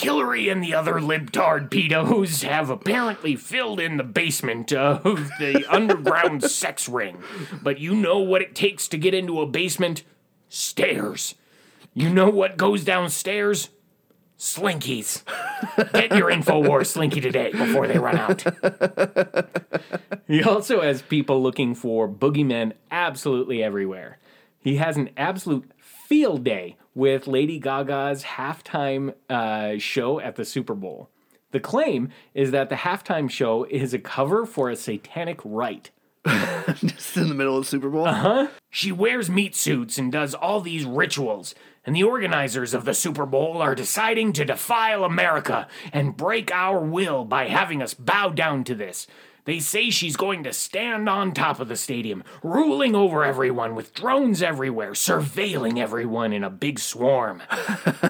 Hillary 0.00 0.48
and 0.48 0.62
the 0.62 0.74
other 0.74 0.94
libtard 0.94 1.70
pedos 1.70 2.42
have 2.42 2.70
apparently 2.70 3.36
filled 3.36 3.80
in 3.80 3.96
the 3.96 4.04
basement 4.04 4.72
of 4.72 5.30
the 5.38 5.64
underground 5.70 6.42
sex 6.42 6.88
ring. 6.88 7.22
But 7.62 7.78
you 7.78 7.94
know 7.94 8.18
what 8.18 8.42
it 8.42 8.54
takes 8.54 8.88
to 8.88 8.98
get 8.98 9.14
into 9.14 9.40
a 9.40 9.46
basement? 9.46 10.02
Stairs. 10.48 11.34
You 11.94 12.10
know 12.10 12.28
what 12.28 12.56
goes 12.56 12.84
downstairs? 12.84 13.70
Slinkies. 14.38 15.24
Get 15.92 16.16
your 16.16 16.30
InfoWars 16.30 16.86
Slinky 16.86 17.20
today 17.20 17.50
before 17.50 17.88
they 17.88 17.98
run 17.98 18.16
out. 18.16 18.44
he 20.28 20.42
also 20.44 20.80
has 20.80 21.02
people 21.02 21.42
looking 21.42 21.74
for 21.74 22.08
boogeymen 22.08 22.72
absolutely 22.90 23.64
everywhere. 23.64 24.18
He 24.60 24.76
has 24.76 24.96
an 24.96 25.10
absolute 25.16 25.68
field 25.80 26.44
day 26.44 26.76
with 26.98 27.28
Lady 27.28 27.60
Gaga's 27.60 28.24
halftime 28.24 29.14
uh, 29.30 29.78
show 29.78 30.18
at 30.18 30.34
the 30.34 30.44
Super 30.44 30.74
Bowl. 30.74 31.08
The 31.52 31.60
claim 31.60 32.08
is 32.34 32.50
that 32.50 32.70
the 32.70 32.74
halftime 32.74 33.30
show 33.30 33.62
is 33.70 33.94
a 33.94 34.00
cover 34.00 34.44
for 34.44 34.68
a 34.68 34.74
satanic 34.74 35.38
rite. 35.44 35.92
Just 36.26 37.16
in 37.16 37.28
the 37.28 37.36
middle 37.36 37.56
of 37.56 37.64
the 37.64 37.70
Super 37.70 37.88
Bowl. 37.88 38.04
Uh 38.04 38.12
huh. 38.12 38.48
She 38.68 38.90
wears 38.90 39.30
meat 39.30 39.54
suits 39.54 39.96
and 39.96 40.10
does 40.10 40.34
all 40.34 40.60
these 40.60 40.84
rituals, 40.84 41.54
and 41.86 41.94
the 41.94 42.02
organizers 42.02 42.74
of 42.74 42.84
the 42.84 42.94
Super 42.94 43.26
Bowl 43.26 43.62
are 43.62 43.76
deciding 43.76 44.32
to 44.32 44.44
defile 44.44 45.04
America 45.04 45.68
and 45.92 46.16
break 46.16 46.50
our 46.52 46.80
will 46.80 47.24
by 47.24 47.46
having 47.46 47.80
us 47.80 47.94
bow 47.94 48.30
down 48.30 48.64
to 48.64 48.74
this. 48.74 49.06
They 49.48 49.60
say 49.60 49.88
she's 49.88 50.14
going 50.14 50.44
to 50.44 50.52
stand 50.52 51.08
on 51.08 51.32
top 51.32 51.58
of 51.58 51.68
the 51.68 51.76
stadium, 51.76 52.22
ruling 52.42 52.94
over 52.94 53.24
everyone 53.24 53.74
with 53.74 53.94
drones 53.94 54.42
everywhere, 54.42 54.90
surveilling 54.90 55.78
everyone 55.78 56.34
in 56.34 56.44
a 56.44 56.50
big 56.50 56.78
swarm. 56.78 57.42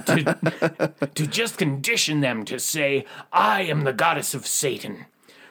to, 0.07 0.93
to 1.15 1.27
just 1.29 1.57
condition 1.57 2.23
them 2.23 2.45
to 2.47 2.59
say, 2.59 3.05
I 3.33 3.63
am 3.63 3.85
the 3.85 3.93
goddess 3.93 4.35
of 4.35 4.49
Satan, 4.49 5.07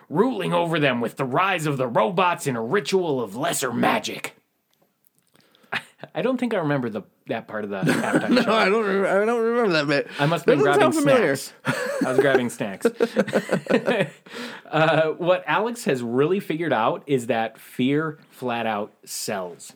ruling 0.10 0.54
over 0.54 0.78
them 0.78 1.00
with 1.00 1.16
the 1.16 1.24
rise 1.24 1.66
of 1.66 1.78
the 1.78 1.88
robots 1.88 2.48
in 2.48 2.58
a 2.58 2.62
ritual 2.62 3.22
of 3.22 3.38
lesser 3.38 3.72
magic. 3.72 4.37
I 6.14 6.22
don't 6.22 6.38
think 6.38 6.54
I 6.54 6.58
remember 6.58 6.90
the 6.90 7.02
that 7.28 7.48
part 7.48 7.64
of 7.64 7.70
the 7.72 7.82
halftime 7.82 8.30
No, 8.30 8.42
show. 8.44 8.54
I 8.54 8.66
don't. 8.70 8.86
Remember, 8.86 9.08
I 9.08 9.26
don't 9.26 9.42
remember 9.42 9.74
that 9.74 9.88
bit. 9.88 10.08
I 10.20 10.26
must 10.28 10.46
have 10.46 10.56
been 10.56 10.64
grabbing 10.64 10.92
snacks. 10.92 11.54
I 11.66 12.12
was 12.12 12.20
grabbing 12.20 12.50
snacks. 12.50 12.86
uh, 14.72 15.10
what 15.12 15.44
Alex 15.48 15.86
has 15.86 16.04
really 16.04 16.40
figured 16.40 16.74
out 16.74 17.04
is 17.08 17.28
that 17.28 17.58
fear 17.58 18.20
flat 18.30 18.68
out 18.68 18.94
sells. 19.06 19.74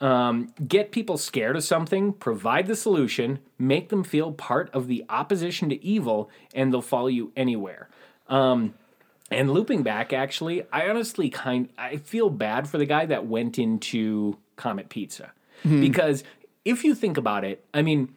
Um, 0.00 0.52
get 0.66 0.90
people 0.90 1.16
scared 1.16 1.54
of 1.54 1.62
something, 1.62 2.12
provide 2.14 2.66
the 2.66 2.74
solution, 2.74 3.38
make 3.56 3.90
them 3.90 4.02
feel 4.02 4.32
part 4.32 4.68
of 4.74 4.88
the 4.88 5.04
opposition 5.08 5.68
to 5.68 5.84
evil, 5.84 6.28
and 6.54 6.72
they'll 6.72 6.82
follow 6.82 7.06
you 7.06 7.30
anywhere. 7.36 7.88
Um, 8.26 8.74
and 9.30 9.52
looping 9.52 9.84
back, 9.84 10.12
actually, 10.12 10.64
I 10.72 10.88
honestly 10.88 11.30
kind 11.30 11.68
I 11.78 11.98
feel 11.98 12.30
bad 12.30 12.68
for 12.68 12.78
the 12.78 12.86
guy 12.86 13.06
that 13.06 13.26
went 13.26 13.58
into 13.58 14.38
Comet 14.56 14.88
Pizza 14.88 15.32
Mm-hmm. 15.64 15.80
because 15.80 16.24
if 16.64 16.84
you 16.84 16.94
think 16.94 17.16
about 17.16 17.44
it, 17.44 17.64
I 17.74 17.82
mean, 17.82 18.14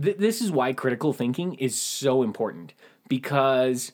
th- 0.00 0.16
this 0.18 0.40
is 0.40 0.50
why 0.50 0.72
critical 0.72 1.12
thinking 1.12 1.54
is 1.54 1.80
so 1.80 2.22
important 2.22 2.74
because 3.08 3.92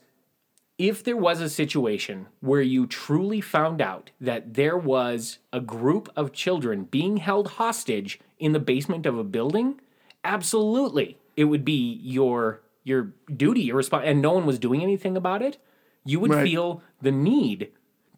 if 0.78 1.04
there 1.04 1.16
was 1.16 1.40
a 1.40 1.48
situation 1.50 2.26
where 2.40 2.62
you 2.62 2.86
truly 2.86 3.40
found 3.40 3.82
out 3.82 4.10
that 4.20 4.54
there 4.54 4.78
was 4.78 5.38
a 5.52 5.60
group 5.60 6.08
of 6.16 6.32
children 6.32 6.84
being 6.84 7.18
held 7.18 7.48
hostage 7.48 8.18
in 8.38 8.52
the 8.52 8.58
basement 8.60 9.04
of 9.06 9.18
a 9.18 9.24
building, 9.24 9.78
absolutely 10.24 11.18
it 11.36 11.44
would 11.44 11.64
be 11.64 12.00
your 12.02 12.60
your 12.82 13.12
duty, 13.36 13.60
your 13.62 13.76
response, 13.76 14.04
and 14.06 14.22
no 14.22 14.32
one 14.32 14.46
was 14.46 14.58
doing 14.58 14.82
anything 14.82 15.16
about 15.16 15.42
it, 15.42 15.58
you 16.04 16.18
would 16.18 16.32
Right. 16.32 16.44
feel 16.44 16.82
the 17.02 17.12
need 17.12 17.68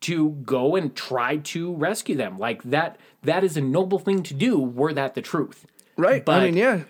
to 0.02 0.30
go 0.44 0.76
and 0.76 0.94
try 0.94 1.38
to 1.38 1.75
rescue 1.75 2.16
them. 2.16 2.38
Like 2.38 2.62
that 2.64 2.99
that 3.23 3.44
is 3.44 3.56
a 3.56 3.61
noble 3.61 3.99
thing 3.99 4.23
to 4.25 4.35
do 4.35 4.59
were 4.59 4.92
that 4.92 5.14
the 5.14 5.23
truth. 5.23 5.66
Right. 5.97 6.25
But 6.25 6.40
I 6.42 6.47
mean, 6.47 6.56
yeah. 6.56 6.82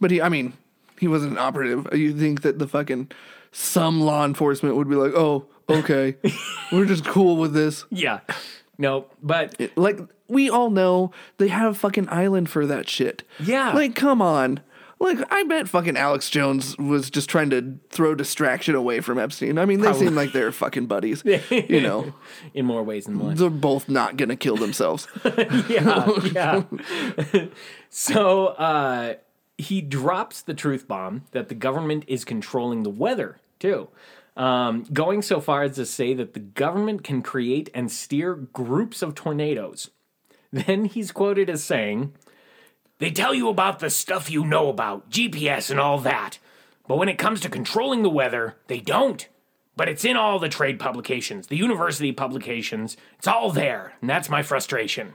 But 0.00 0.10
he, 0.10 0.22
I 0.22 0.28
mean, 0.28 0.52
he 0.98 1.08
wasn't 1.08 1.32
an 1.32 1.38
operative. 1.38 1.88
You 1.92 2.16
think 2.16 2.42
that 2.42 2.58
the 2.58 2.68
fucking 2.68 3.10
some 3.52 4.00
law 4.00 4.24
enforcement 4.24 4.76
would 4.76 4.88
be 4.88 4.94
like, 4.94 5.12
oh, 5.14 5.46
okay, 5.68 6.16
we're 6.72 6.84
just 6.86 7.04
cool 7.04 7.36
with 7.36 7.52
this. 7.52 7.84
yeah. 7.90 8.20
No, 8.80 9.06
but 9.20 9.60
Like 9.74 9.98
we 10.28 10.48
all 10.48 10.70
know 10.70 11.10
they 11.38 11.48
have 11.48 11.72
a 11.72 11.74
fucking 11.74 12.08
island 12.10 12.48
for 12.48 12.64
that 12.66 12.88
shit. 12.88 13.24
Yeah. 13.40 13.72
Like, 13.72 13.96
come 13.96 14.22
on. 14.22 14.60
Like, 15.00 15.18
I 15.32 15.44
bet 15.44 15.68
fucking 15.68 15.96
Alex 15.96 16.28
Jones 16.28 16.76
was 16.76 17.08
just 17.08 17.30
trying 17.30 17.50
to 17.50 17.78
throw 17.90 18.14
distraction 18.14 18.74
away 18.74 19.00
from 19.00 19.18
Epstein. 19.18 19.58
I 19.58 19.64
mean, 19.64 19.80
they 19.80 19.92
seem 19.92 20.14
like 20.14 20.32
they're 20.32 20.50
fucking 20.50 20.86
buddies. 20.86 21.22
you 21.50 21.80
know, 21.80 22.14
in 22.52 22.66
more 22.66 22.82
ways 22.82 23.06
than 23.06 23.18
one. 23.18 23.36
they're 23.36 23.50
both 23.50 23.88
not 23.88 24.16
gonna 24.16 24.36
kill 24.36 24.56
themselves. 24.56 25.06
yeah, 25.68 26.10
yeah. 26.32 26.64
so 27.90 28.48
uh, 28.48 29.14
he 29.56 29.80
drops 29.80 30.42
the 30.42 30.54
truth 30.54 30.88
bomb 30.88 31.24
that 31.30 31.48
the 31.48 31.54
government 31.54 32.04
is 32.08 32.24
controlling 32.24 32.82
the 32.82 32.90
weather 32.90 33.38
too. 33.60 33.88
Um, 34.36 34.84
going 34.92 35.22
so 35.22 35.40
far 35.40 35.64
as 35.64 35.74
to 35.76 35.86
say 35.86 36.14
that 36.14 36.34
the 36.34 36.40
government 36.40 37.02
can 37.02 37.22
create 37.22 37.70
and 37.74 37.90
steer 37.90 38.34
groups 38.34 39.02
of 39.02 39.14
tornadoes. 39.16 39.90
Then 40.52 40.84
he's 40.86 41.10
quoted 41.10 41.50
as 41.50 41.62
saying, 41.64 42.14
They 42.98 43.10
tell 43.10 43.34
you 43.34 43.48
about 43.48 43.78
the 43.78 43.90
stuff 43.90 44.30
you 44.30 44.44
know 44.44 44.68
about, 44.68 45.10
GPS 45.10 45.70
and 45.70 45.78
all 45.78 45.98
that. 46.00 46.38
But 46.86 46.98
when 46.98 47.08
it 47.08 47.18
comes 47.18 47.40
to 47.40 47.48
controlling 47.48 48.02
the 48.02 48.10
weather, 48.10 48.56
they 48.66 48.80
don't. 48.80 49.28
But 49.76 49.88
it's 49.88 50.04
in 50.04 50.16
all 50.16 50.38
the 50.40 50.48
trade 50.48 50.80
publications, 50.80 51.46
the 51.46 51.56
university 51.56 52.10
publications. 52.10 52.96
It's 53.18 53.28
all 53.28 53.52
there. 53.52 53.94
And 54.00 54.10
that's 54.10 54.28
my 54.28 54.42
frustration. 54.42 55.14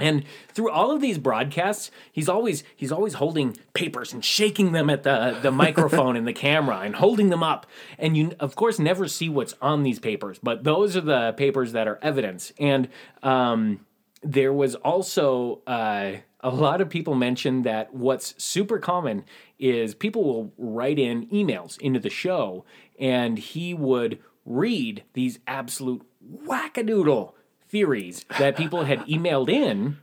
And 0.00 0.24
through 0.48 0.70
all 0.70 0.90
of 0.90 1.00
these 1.00 1.18
broadcasts, 1.18 1.90
he's 2.10 2.28
always 2.28 2.64
he's 2.74 2.90
always 2.90 3.14
holding 3.14 3.56
papers 3.74 4.12
and 4.12 4.24
shaking 4.24 4.72
them 4.72 4.90
at 4.90 5.02
the 5.02 5.38
the 5.40 5.52
microphone 5.52 6.16
and 6.16 6.26
the 6.26 6.32
camera 6.32 6.80
and 6.80 6.96
holding 6.96 7.28
them 7.28 7.42
up. 7.42 7.66
And 7.98 8.16
you 8.16 8.32
of 8.40 8.56
course 8.56 8.78
never 8.78 9.06
see 9.06 9.28
what's 9.28 9.54
on 9.60 9.82
these 9.82 9.98
papers, 9.98 10.38
but 10.42 10.64
those 10.64 10.96
are 10.96 11.02
the 11.02 11.32
papers 11.34 11.72
that 11.72 11.86
are 11.86 11.98
evidence. 12.02 12.52
And 12.58 12.88
um, 13.22 13.84
there 14.22 14.52
was 14.52 14.74
also 14.74 15.60
uh, 15.66 16.12
a 16.42 16.50
lot 16.50 16.80
of 16.80 16.88
people 16.88 17.14
mentioned 17.14 17.64
that 17.64 17.94
what's 17.94 18.34
super 18.42 18.78
common 18.78 19.24
is 19.58 19.94
people 19.94 20.24
will 20.24 20.52
write 20.56 20.98
in 20.98 21.26
emails 21.28 21.78
into 21.78 22.00
the 22.00 22.10
show, 22.10 22.64
and 22.98 23.38
he 23.38 23.74
would 23.74 24.18
read 24.44 25.04
these 25.12 25.38
absolute 25.46 26.02
wackadoodle 26.46 27.32
theories 27.68 28.24
that 28.38 28.56
people 28.56 28.84
had 28.84 29.00
emailed 29.06 29.50
in, 29.50 29.98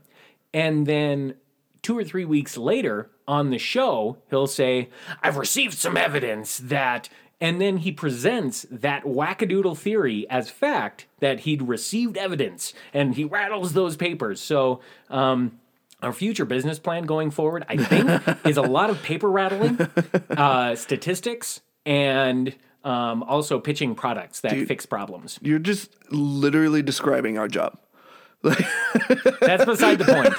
and 0.53 0.85
then 0.85 1.35
two 1.81 1.97
or 1.97 2.03
three 2.03 2.25
weeks 2.25 2.57
later 2.57 3.09
on 3.27 3.49
the 3.49 3.57
show, 3.57 4.17
he'll 4.29 4.47
say, 4.47 4.89
I've 5.21 5.37
received 5.37 5.77
some 5.77 5.97
evidence 5.97 6.57
that. 6.57 7.09
And 7.39 7.61
then 7.61 7.77
he 7.77 7.91
presents 7.91 8.65
that 8.71 9.03
wackadoodle 9.03 9.77
theory 9.77 10.27
as 10.27 10.49
fact 10.49 11.05
that 11.19 11.41
he'd 11.41 11.61
received 11.61 12.17
evidence 12.17 12.73
and 12.95 13.13
he 13.13 13.25
rattles 13.25 13.73
those 13.73 13.95
papers. 13.95 14.41
So, 14.41 14.81
um, 15.11 15.59
our 16.01 16.13
future 16.13 16.45
business 16.45 16.79
plan 16.79 17.03
going 17.03 17.31
forward, 17.31 17.65
I 17.67 17.77
think, 17.77 18.45
is 18.45 18.57
a 18.57 18.61
lot 18.61 18.89
of 18.89 19.01
paper 19.01 19.29
rattling, 19.29 19.79
uh, 20.29 20.75
statistics, 20.75 21.61
and 21.85 22.55
um, 22.83 23.23
also 23.23 23.59
pitching 23.59 23.95
products 23.95 24.41
that 24.41 24.67
fix 24.67 24.85
problems. 24.85 25.39
You're 25.41 25.59
just 25.59 25.91
literally 26.11 26.81
describing 26.81 27.37
our 27.37 27.47
job. 27.47 27.77
That's 28.43 29.65
beside 29.65 29.97
the 29.97 30.05
point. 30.05 30.33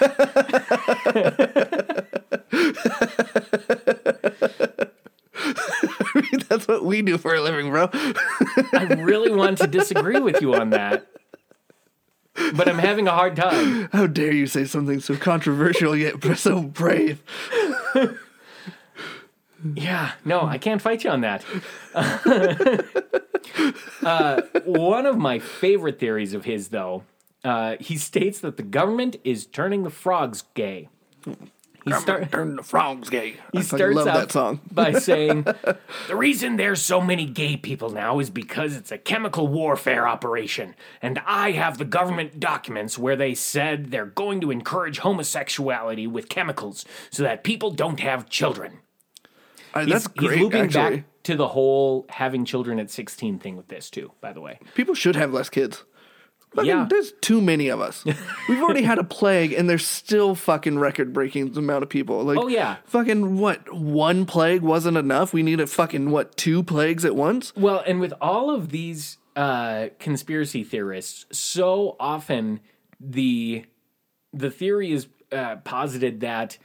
That's 6.49 6.66
what 6.66 6.85
we 6.85 7.03
do 7.03 7.18
for 7.18 7.35
a 7.35 7.42
living, 7.42 7.71
bro. 7.71 7.90
I 7.92 8.97
really 9.01 9.31
want 9.31 9.59
to 9.59 9.66
disagree 9.66 10.21
with 10.21 10.40
you 10.40 10.55
on 10.55 10.71
that, 10.71 11.07
but 12.55 12.68
I'm 12.68 12.79
having 12.79 13.09
a 13.09 13.12
hard 13.12 13.37
time. 13.37 13.88
How 13.92 14.07
dare 14.07 14.33
you 14.33 14.46
say 14.46 14.64
something 14.64 15.01
so 15.01 15.16
controversial 15.16 15.96
yet 15.96 16.22
so 16.38 16.62
brave? 16.62 17.22
Yeah, 19.74 20.12
no, 20.24 20.42
I 20.42 20.59
can't 20.59 20.81
fight 20.81 21.03
you 21.03 21.11
on 21.11 21.22
that. 21.22 21.44
uh, 24.05 24.42
one 24.64 25.05
of 25.05 25.18
my 25.18 25.40
favorite 25.40 25.98
theories 25.98 26.33
of 26.33 26.44
his, 26.44 26.68
though, 26.68 27.03
uh, 27.42 27.77
he 27.81 27.96
states 27.96 28.38
that 28.40 28.57
the 28.57 28.62
government 28.62 29.16
is 29.24 29.46
turning 29.46 29.83
the 29.83 29.90
frogs 29.90 30.44
gay. 30.55 30.88
He 31.88 32.01
start, 32.01 32.31
Turn 32.33 32.57
the 32.57 32.62
frogs 32.62 33.09
gay. 33.11 33.31
he 33.53 33.59
I 33.59 33.62
starts 33.62 33.96
love 33.96 34.09
out 34.09 34.14
that 34.14 34.33
song. 34.33 34.61
by 34.72 34.92
saying, 34.92 35.42
"The 36.09 36.16
reason 36.16 36.57
there's 36.57 36.83
so 36.83 37.01
many 37.01 37.24
gay 37.27 37.57
people 37.57 37.90
now 37.90 38.18
is 38.18 38.31
because 38.31 38.77
it's 38.77 38.92
a 38.92 38.98
chemical 38.98 39.48
warfare 39.48 40.07
operation, 40.09 40.74
and 41.03 41.20
I 41.27 41.53
have 41.53 41.79
the 41.79 41.85
government 41.85 42.38
documents 42.40 42.96
where 42.98 43.16
they 43.16 43.35
said 43.35 43.90
they're 43.90 44.07
going 44.07 44.40
to 44.42 44.51
encourage 44.51 44.98
homosexuality 44.98 46.07
with 46.07 46.29
chemicals 46.29 46.85
so 47.11 47.22
that 47.22 47.44
people 47.44 47.70
don't 47.70 48.01
have 48.01 48.29
children." 48.29 48.79
Uh, 49.74 49.81
He's, 49.81 49.92
that's 49.92 50.07
great. 50.07 50.33
he's 50.33 50.40
looping 50.40 50.61
actually. 50.62 50.96
back 50.98 51.05
to 51.24 51.37
the 51.37 51.48
whole 51.48 52.07
having 52.09 52.44
children 52.46 52.79
at 52.81 52.90
16 52.90 53.38
thing 53.38 53.55
with 53.57 53.68
this 53.68 53.90
too. 53.90 54.12
By 54.22 54.33
the 54.33 54.40
way, 54.40 54.59
People 54.74 54.94
should 54.94 55.14
have 55.16 55.33
less 55.33 55.51
kids. 55.51 55.85
Fucking, 56.54 56.68
Yeah. 56.68 56.87
There's 56.88 57.12
too 57.20 57.40
many 57.40 57.68
of 57.68 57.80
us. 57.80 58.04
We've 58.48 58.62
already 58.62 58.82
had 58.82 58.98
a 58.98 59.04
plague, 59.04 59.52
and 59.52 59.68
there's 59.68 59.87
still 59.87 60.34
fucking 60.34 60.78
record 60.78 61.12
breaking 61.12 61.56
amount 61.56 61.82
of 61.82 61.88
people. 61.88 62.22
Like, 62.24 62.38
Oh, 62.38 62.48
yeah. 62.48 62.76
Fucking 62.87 63.38
what? 63.38 63.72
One 63.74 64.24
plague 64.26 64.62
wasn't 64.62 64.96
enough. 64.96 65.32
We 65.32 65.42
needed 65.42 65.68
fucking 65.68 66.11
what? 66.11 66.37
Two 66.37 66.62
plagues 66.62 67.04
at 67.04 67.14
once? 67.14 67.52
Well, 67.56 67.82
and 67.87 68.00
with 68.00 68.14
all 68.20 68.50
of 68.50 68.70
these 68.70 69.18
uh, 69.37 69.88
conspiracy 69.98 70.64
theorists, 70.64 71.26
so 71.38 71.96
often 72.00 72.61
the 72.98 73.64
the 74.32 74.50
theory 74.50 74.90
is 74.92 75.06
uh, 75.32 75.56
posited 75.56 76.20
that 76.20 76.58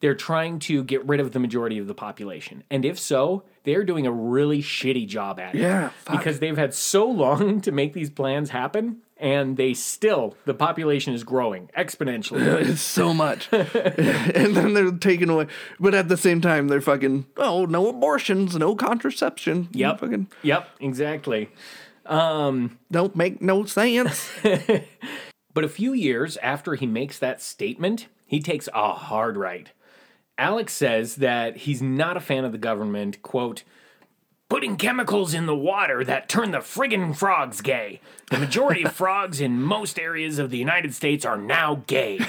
they're 0.00 0.14
trying 0.14 0.58
to 0.58 0.82
get 0.84 1.06
rid 1.06 1.20
of 1.20 1.32
the 1.32 1.38
majority 1.38 1.78
of 1.78 1.86
the 1.86 1.94
population, 1.94 2.62
and 2.70 2.84
if 2.84 2.98
so, 2.98 3.44
they're 3.64 3.84
doing 3.84 4.06
a 4.06 4.12
really 4.12 4.60
shitty 4.62 5.06
job 5.06 5.38
at 5.40 5.54
it. 5.54 5.60
Yeah, 5.60 5.88
fuck. 6.04 6.18
because 6.18 6.38
they've 6.40 6.56
had 6.56 6.74
so 6.74 7.06
long 7.10 7.60
to 7.62 7.72
make 7.72 7.92
these 7.92 8.10
plans 8.10 8.50
happen, 8.50 8.98
and 9.22 9.56
they 9.56 9.72
still 9.72 10.36
the 10.44 10.52
population 10.52 11.14
is 11.14 11.24
growing 11.24 11.70
exponentially. 11.78 12.42
It's 12.72 12.82
so 12.82 13.14
much. 13.14 13.48
and 13.52 14.56
then 14.56 14.74
they're 14.74 14.90
taken 14.92 15.30
away. 15.30 15.46
But 15.80 15.94
at 15.94 16.08
the 16.08 16.16
same 16.16 16.40
time, 16.40 16.68
they're 16.68 16.80
fucking, 16.80 17.26
oh, 17.36 17.64
no 17.64 17.88
abortions, 17.88 18.56
no 18.56 18.74
contraception. 18.74 19.68
Yep. 19.72 20.00
Fucking 20.00 20.26
yep, 20.42 20.68
exactly. 20.80 21.48
Um, 22.04 22.78
don't 22.90 23.16
make 23.16 23.40
no 23.40 23.64
sense. 23.64 24.30
But 25.54 25.64
a 25.64 25.68
few 25.68 25.92
years 25.92 26.38
after 26.38 26.74
he 26.74 26.86
makes 26.86 27.18
that 27.18 27.42
statement, 27.42 28.06
he 28.26 28.40
takes 28.40 28.68
a 28.72 28.94
hard 28.94 29.36
right. 29.36 29.70
Alex 30.38 30.72
says 30.72 31.16
that 31.16 31.58
he's 31.58 31.82
not 31.82 32.16
a 32.16 32.20
fan 32.20 32.44
of 32.44 32.52
the 32.52 32.58
government, 32.58 33.20
quote, 33.22 33.62
putting 34.52 34.76
chemicals 34.76 35.32
in 35.32 35.46
the 35.46 35.56
water 35.56 36.04
that 36.04 36.28
turn 36.28 36.50
the 36.50 36.58
friggin' 36.58 37.16
frogs 37.16 37.62
gay. 37.62 37.98
The 38.28 38.36
majority 38.36 38.82
of 38.82 38.92
frogs 38.94 39.40
in 39.40 39.62
most 39.62 39.98
areas 39.98 40.38
of 40.38 40.50
the 40.50 40.58
United 40.58 40.94
States 40.94 41.24
are 41.24 41.38
now 41.38 41.82
gay. 41.86 42.20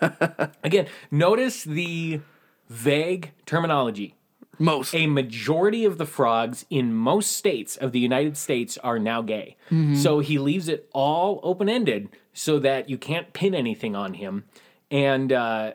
Again, 0.64 0.88
notice 1.12 1.62
the 1.62 2.22
vague 2.68 3.30
terminology. 3.46 4.16
Most. 4.58 4.96
A 4.96 5.06
majority 5.06 5.84
of 5.84 5.96
the 5.96 6.06
frogs 6.06 6.66
in 6.70 6.92
most 6.92 7.36
states 7.36 7.76
of 7.76 7.92
the 7.92 8.00
United 8.00 8.36
States 8.36 8.76
are 8.78 8.98
now 8.98 9.22
gay. 9.22 9.56
So 9.94 10.18
he 10.18 10.40
leaves 10.40 10.66
it 10.66 10.90
all 10.92 11.38
open 11.44 11.68
ended 11.68 12.08
so 12.32 12.58
that 12.58 12.90
you 12.90 12.98
can't 12.98 13.32
pin 13.32 13.54
anything 13.54 13.94
on 13.94 14.14
him. 14.14 14.42
And 14.90 15.32
uh, 15.32 15.74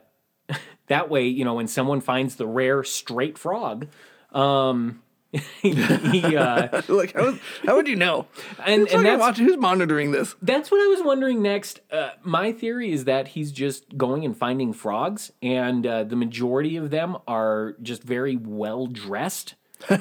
that 0.87 1.09
way, 1.09 1.25
you 1.25 1.45
know, 1.45 1.53
when 1.53 1.69
someone 1.69 2.01
finds 2.01 2.35
the 2.35 2.47
rare 2.47 2.83
straight 2.83 3.37
frog, 3.37 3.87
um, 4.33 5.01
he, 5.61 6.35
uh, 6.35 6.81
like, 6.87 7.13
how, 7.13 7.23
would- 7.25 7.39
how 7.65 7.75
would 7.75 7.87
you 7.87 7.95
know? 7.95 8.27
and, 8.65 8.81
Who's, 8.81 8.81
and 8.81 8.87
fucking 8.89 9.03
that's, 9.03 9.19
watch- 9.19 9.37
who's 9.37 9.57
monitoring 9.57 10.11
this? 10.11 10.35
that's 10.41 10.71
what 10.71 10.77
I 10.81 10.87
was 10.87 11.01
wondering 11.03 11.41
next. 11.41 11.81
Uh, 11.91 12.11
my 12.23 12.51
theory 12.51 12.91
is 12.91 13.05
that 13.05 13.29
he's 13.29 13.51
just 13.51 13.97
going 13.97 14.23
and 14.25 14.35
finding 14.37 14.73
frogs, 14.73 15.31
and 15.41 15.85
uh, 15.85 16.03
the 16.03 16.15
majority 16.15 16.77
of 16.77 16.89
them 16.89 17.17
are 17.27 17.75
just 17.81 18.03
very 18.03 18.35
well 18.35 18.87
dressed. 18.87 19.55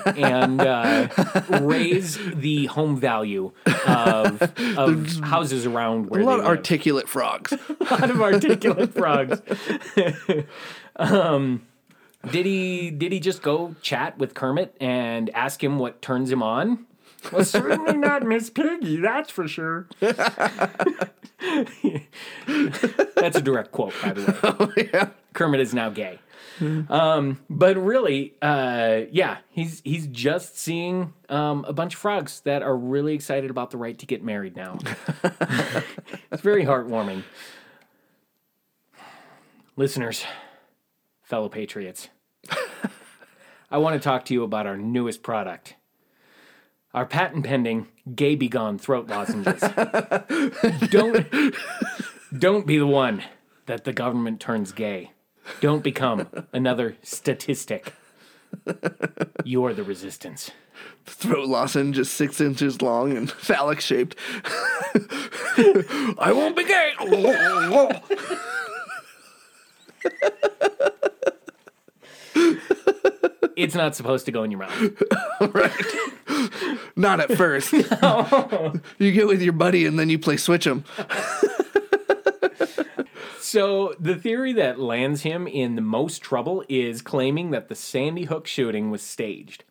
and 0.07 0.61
uh, 0.61 1.09
raise 1.61 2.17
the 2.33 2.67
home 2.67 2.97
value 2.97 3.51
of, 3.87 4.41
of 4.79 5.11
houses 5.19 5.67
around 5.67 6.09
where 6.09 6.21
A 6.21 6.25
lot 6.25 6.35
of 6.39 6.45
live. 6.45 6.49
articulate 6.57 7.09
frogs. 7.09 7.53
a 7.53 7.85
lot 7.91 8.09
of 8.09 8.23
articulate 8.23 8.95
frogs. 8.95 9.43
um, 10.97 11.67
Did 12.31 12.47
he 12.47 12.91
did 12.91 13.13
he 13.13 13.21
just 13.21 13.43
go 13.43 13.75
chat 13.83 14.19
with 14.19 14.35
Kermit 14.35 14.77
and 14.81 15.31
ask 15.31 15.63
him 15.63 15.79
what 15.79 16.03
turns 16.03 16.31
him 16.31 16.43
on? 16.43 16.87
Well, 17.33 17.45
certainly 17.45 17.97
not 17.97 18.23
Miss 18.23 18.51
Piggy, 18.51 18.97
that's 19.01 19.31
for 19.31 19.49
sure. 19.49 19.87
that's 20.01 20.19
a 23.37 23.41
direct 23.41 23.73
quote, 23.73 23.95
by 24.03 24.13
the 24.13 24.73
way. 24.77 24.91
yeah. 24.95 25.09
Kermit 25.33 25.61
is 25.61 25.73
now 25.73 25.89
gay. 25.91 26.19
Um, 26.61 27.41
but 27.51 27.77
really, 27.77 28.35
uh, 28.41 29.03
yeah, 29.11 29.39
he's 29.51 29.81
he's 29.85 30.07
just 30.07 30.57
seeing 30.59 31.13
um, 31.29 31.65
a 31.67 31.73
bunch 31.73 31.95
of 31.95 32.01
frogs 32.01 32.41
that 32.41 32.63
are 32.63 32.77
really 32.77 33.15
excited 33.15 33.51
about 33.51 33.71
the 33.71 33.77
right 33.77 33.99
to 33.99 34.07
get 34.07 34.23
married 34.23 34.55
now. 34.55 34.79
it's 36.31 36.43
very 36.43 36.65
heartwarming. 36.65 37.25
Listeners, 39.77 40.25
fellow 41.23 41.49
patriots, 41.49 42.09
I 43.71 43.79
want 43.79 43.95
to 43.95 44.01
talk 44.01 44.25
to 44.27 44.35
you 44.35 44.43
about 44.43 44.67
our 44.67 44.77
newest 44.77 45.23
product. 45.23 45.75
Our 46.93 47.07
patent 47.07 47.45
pending 47.45 47.89
gay 48.15 48.37
be 48.37 48.49
gone 48.49 48.79
throat 48.79 49.09
lozenges. 49.09 49.61
don't 50.91 51.27
don't 52.37 52.67
be 52.67 52.79
the 52.79 52.87
one 52.87 53.25
that 53.67 53.85
the 53.85 53.93
government 53.93 54.41
turns 54.41 54.73
gay. 54.73 55.11
Don't 55.61 55.83
become 55.83 56.29
another 56.53 56.97
statistic. 57.03 57.93
You're 59.45 59.75
the 59.75 59.83
resistance. 59.83 60.53
Throat 61.05 61.49
lozenge 61.49 62.05
six 62.07 62.41
inches 62.41 62.81
long 62.81 63.17
and 63.17 63.31
phallic 63.31 63.81
shaped. 63.81 64.17
I 66.19 66.33
won't 66.33 66.57
be 66.57 66.65
gay. 66.65 66.93
It's 73.57 73.75
not 73.75 73.95
supposed 73.95 74.27
to 74.27 74.33
go 74.33 74.43
in 74.45 74.51
your 74.51 74.61
mouth. 74.61 75.03
Right. 75.41 75.73
Not 76.97 77.21
at 77.21 77.33
first. 77.37 77.73
No. 78.03 78.75
you 78.99 79.13
get 79.13 79.27
with 79.27 79.43
your 79.43 79.53
buddy 79.53 79.85
and 79.87 79.99
then 79.99 80.09
you 80.09 80.19
play 80.19 80.37
switch 80.37 80.67
'em. 80.67 80.85
So, 83.41 83.95
the 84.01 84.17
theory 84.17 84.53
that 84.55 84.81
lands 84.81 85.23
him 85.23 85.47
in 85.47 85.77
the 85.77 85.83
most 85.83 86.23
trouble 86.23 86.65
is 86.69 87.03
claiming 87.03 87.51
that 87.51 87.69
the 87.69 87.75
Sandy 87.77 88.25
Hook 88.25 88.47
shooting 88.47 88.91
was 88.91 89.03
staged. 89.03 89.63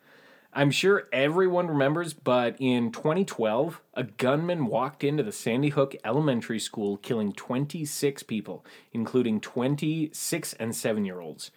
I'm 0.53 0.69
sure 0.71 1.07
everyone 1.11 1.67
remembers, 1.67 2.13
but 2.13 2.55
in 2.59 2.91
2012, 2.91 3.81
a 3.95 4.03
gunman 4.03 4.67
walked 4.67 5.03
into 5.03 5.23
the 5.23 5.31
Sandy 5.31 5.69
Hook 5.69 5.95
Elementary 6.05 6.59
School, 6.59 6.97
killing 6.97 7.33
26 7.33 8.23
people, 8.23 8.63
including 8.93 9.41
26 9.41 10.53
and 10.53 10.75
7 10.75 11.03
year 11.03 11.19
olds. 11.19 11.51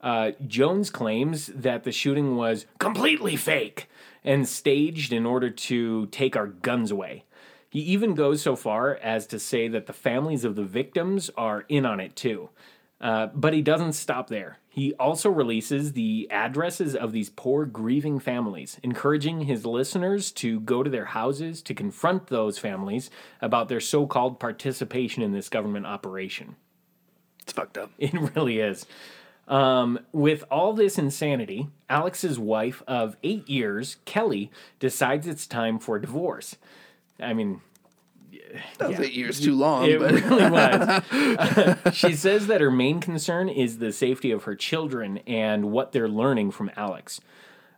Uh, 0.00 0.32
Jones 0.46 0.90
claims 0.90 1.48
that 1.48 1.84
the 1.84 1.92
shooting 1.92 2.36
was 2.36 2.66
completely 2.78 3.36
fake 3.36 3.88
and 4.24 4.48
staged 4.48 5.12
in 5.12 5.26
order 5.26 5.50
to 5.50 6.06
take 6.06 6.36
our 6.36 6.46
guns 6.46 6.90
away. 6.90 7.24
He 7.68 7.80
even 7.80 8.14
goes 8.14 8.42
so 8.42 8.56
far 8.56 8.96
as 8.96 9.26
to 9.28 9.38
say 9.38 9.68
that 9.68 9.86
the 9.86 9.92
families 9.92 10.44
of 10.44 10.56
the 10.56 10.64
victims 10.64 11.30
are 11.36 11.64
in 11.68 11.86
on 11.86 12.00
it 12.00 12.16
too. 12.16 12.50
Uh, 13.00 13.28
but 13.28 13.54
he 13.54 13.62
doesn't 13.62 13.94
stop 13.94 14.28
there. 14.28 14.58
He 14.68 14.94
also 14.94 15.30
releases 15.30 15.92
the 15.92 16.28
addresses 16.30 16.94
of 16.94 17.12
these 17.12 17.30
poor 17.30 17.64
grieving 17.64 18.18
families, 18.18 18.78
encouraging 18.82 19.42
his 19.42 19.64
listeners 19.64 20.30
to 20.32 20.60
go 20.60 20.82
to 20.82 20.90
their 20.90 21.06
houses 21.06 21.62
to 21.62 21.74
confront 21.74 22.26
those 22.26 22.58
families 22.58 23.10
about 23.40 23.68
their 23.68 23.80
so 23.80 24.06
called 24.06 24.38
participation 24.38 25.22
in 25.22 25.32
this 25.32 25.48
government 25.48 25.86
operation. 25.86 26.56
It's 27.42 27.52
fucked 27.52 27.78
up. 27.78 27.90
It 27.98 28.12
really 28.34 28.60
is. 28.60 28.86
Um, 29.50 29.98
with 30.12 30.44
all 30.48 30.72
this 30.72 30.96
insanity, 30.96 31.68
Alex's 31.88 32.38
wife 32.38 32.84
of 32.86 33.16
eight 33.24 33.48
years, 33.48 33.96
Kelly, 34.04 34.48
decides 34.78 35.26
it's 35.26 35.44
time 35.44 35.80
for 35.80 35.98
divorce. 35.98 36.56
I 37.18 37.34
mean, 37.34 37.60
That 38.78 38.90
was 38.90 39.00
eight 39.00 39.12
years 39.12 39.40
too 39.40 39.56
long, 39.56 39.86
it 39.86 39.98
but 39.98 40.12
really 40.12 40.50
was. 40.50 41.84
she 41.96 42.14
says 42.14 42.46
that 42.46 42.60
her 42.60 42.70
main 42.70 43.00
concern 43.00 43.48
is 43.48 43.78
the 43.78 43.90
safety 43.92 44.30
of 44.30 44.44
her 44.44 44.54
children 44.54 45.18
and 45.26 45.72
what 45.72 45.90
they're 45.90 46.08
learning 46.08 46.52
from 46.52 46.70
Alex. 46.76 47.20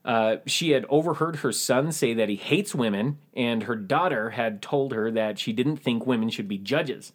Uh, 0.05 0.37
she 0.47 0.73
had 0.73 0.85
overheard 0.91 1.37
her 1.37 1.53
son 1.53 1.91
say 1.91 2.13
that 2.13 2.29
he 2.29 2.37
hates 2.37 2.75
women, 2.75 3.17
and 3.35 3.63
her 3.63 3.77
daughter 3.77 4.31
had 4.31 4.61
told 4.61 4.93
her 4.93 5.11
that 5.11 5.39
she 5.39 5.55
didn't 5.55 5.77
think 5.79 6.07
women 6.07 6.29
should 6.29 6.49
be 6.49 6.59
judges. 6.59 7.13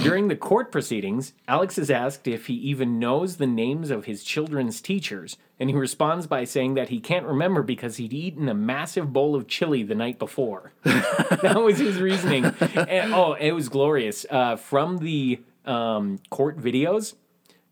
During 0.00 0.28
the 0.28 0.36
court 0.36 0.72
proceedings, 0.72 1.34
Alex 1.46 1.76
is 1.76 1.90
asked 1.90 2.26
if 2.26 2.46
he 2.46 2.54
even 2.54 2.98
knows 2.98 3.36
the 3.36 3.46
names 3.46 3.90
of 3.90 4.06
his 4.06 4.24
children's 4.24 4.80
teachers, 4.80 5.36
and 5.60 5.68
he 5.68 5.76
responds 5.76 6.26
by 6.26 6.44
saying 6.44 6.74
that 6.74 6.88
he 6.88 6.98
can't 6.98 7.26
remember 7.26 7.62
because 7.62 7.98
he'd 7.98 8.12
eaten 8.12 8.48
a 8.48 8.54
massive 8.54 9.12
bowl 9.12 9.34
of 9.34 9.46
chili 9.46 9.82
the 9.82 9.94
night 9.94 10.18
before. 10.18 10.72
that 10.82 11.60
was 11.62 11.78
his 11.78 12.00
reasoning. 12.00 12.46
And, 12.74 13.12
oh, 13.12 13.34
it 13.34 13.52
was 13.52 13.68
glorious. 13.68 14.24
Uh, 14.30 14.56
from 14.56 14.98
the 14.98 15.40
um, 15.66 16.20
court 16.30 16.58
videos, 16.58 17.14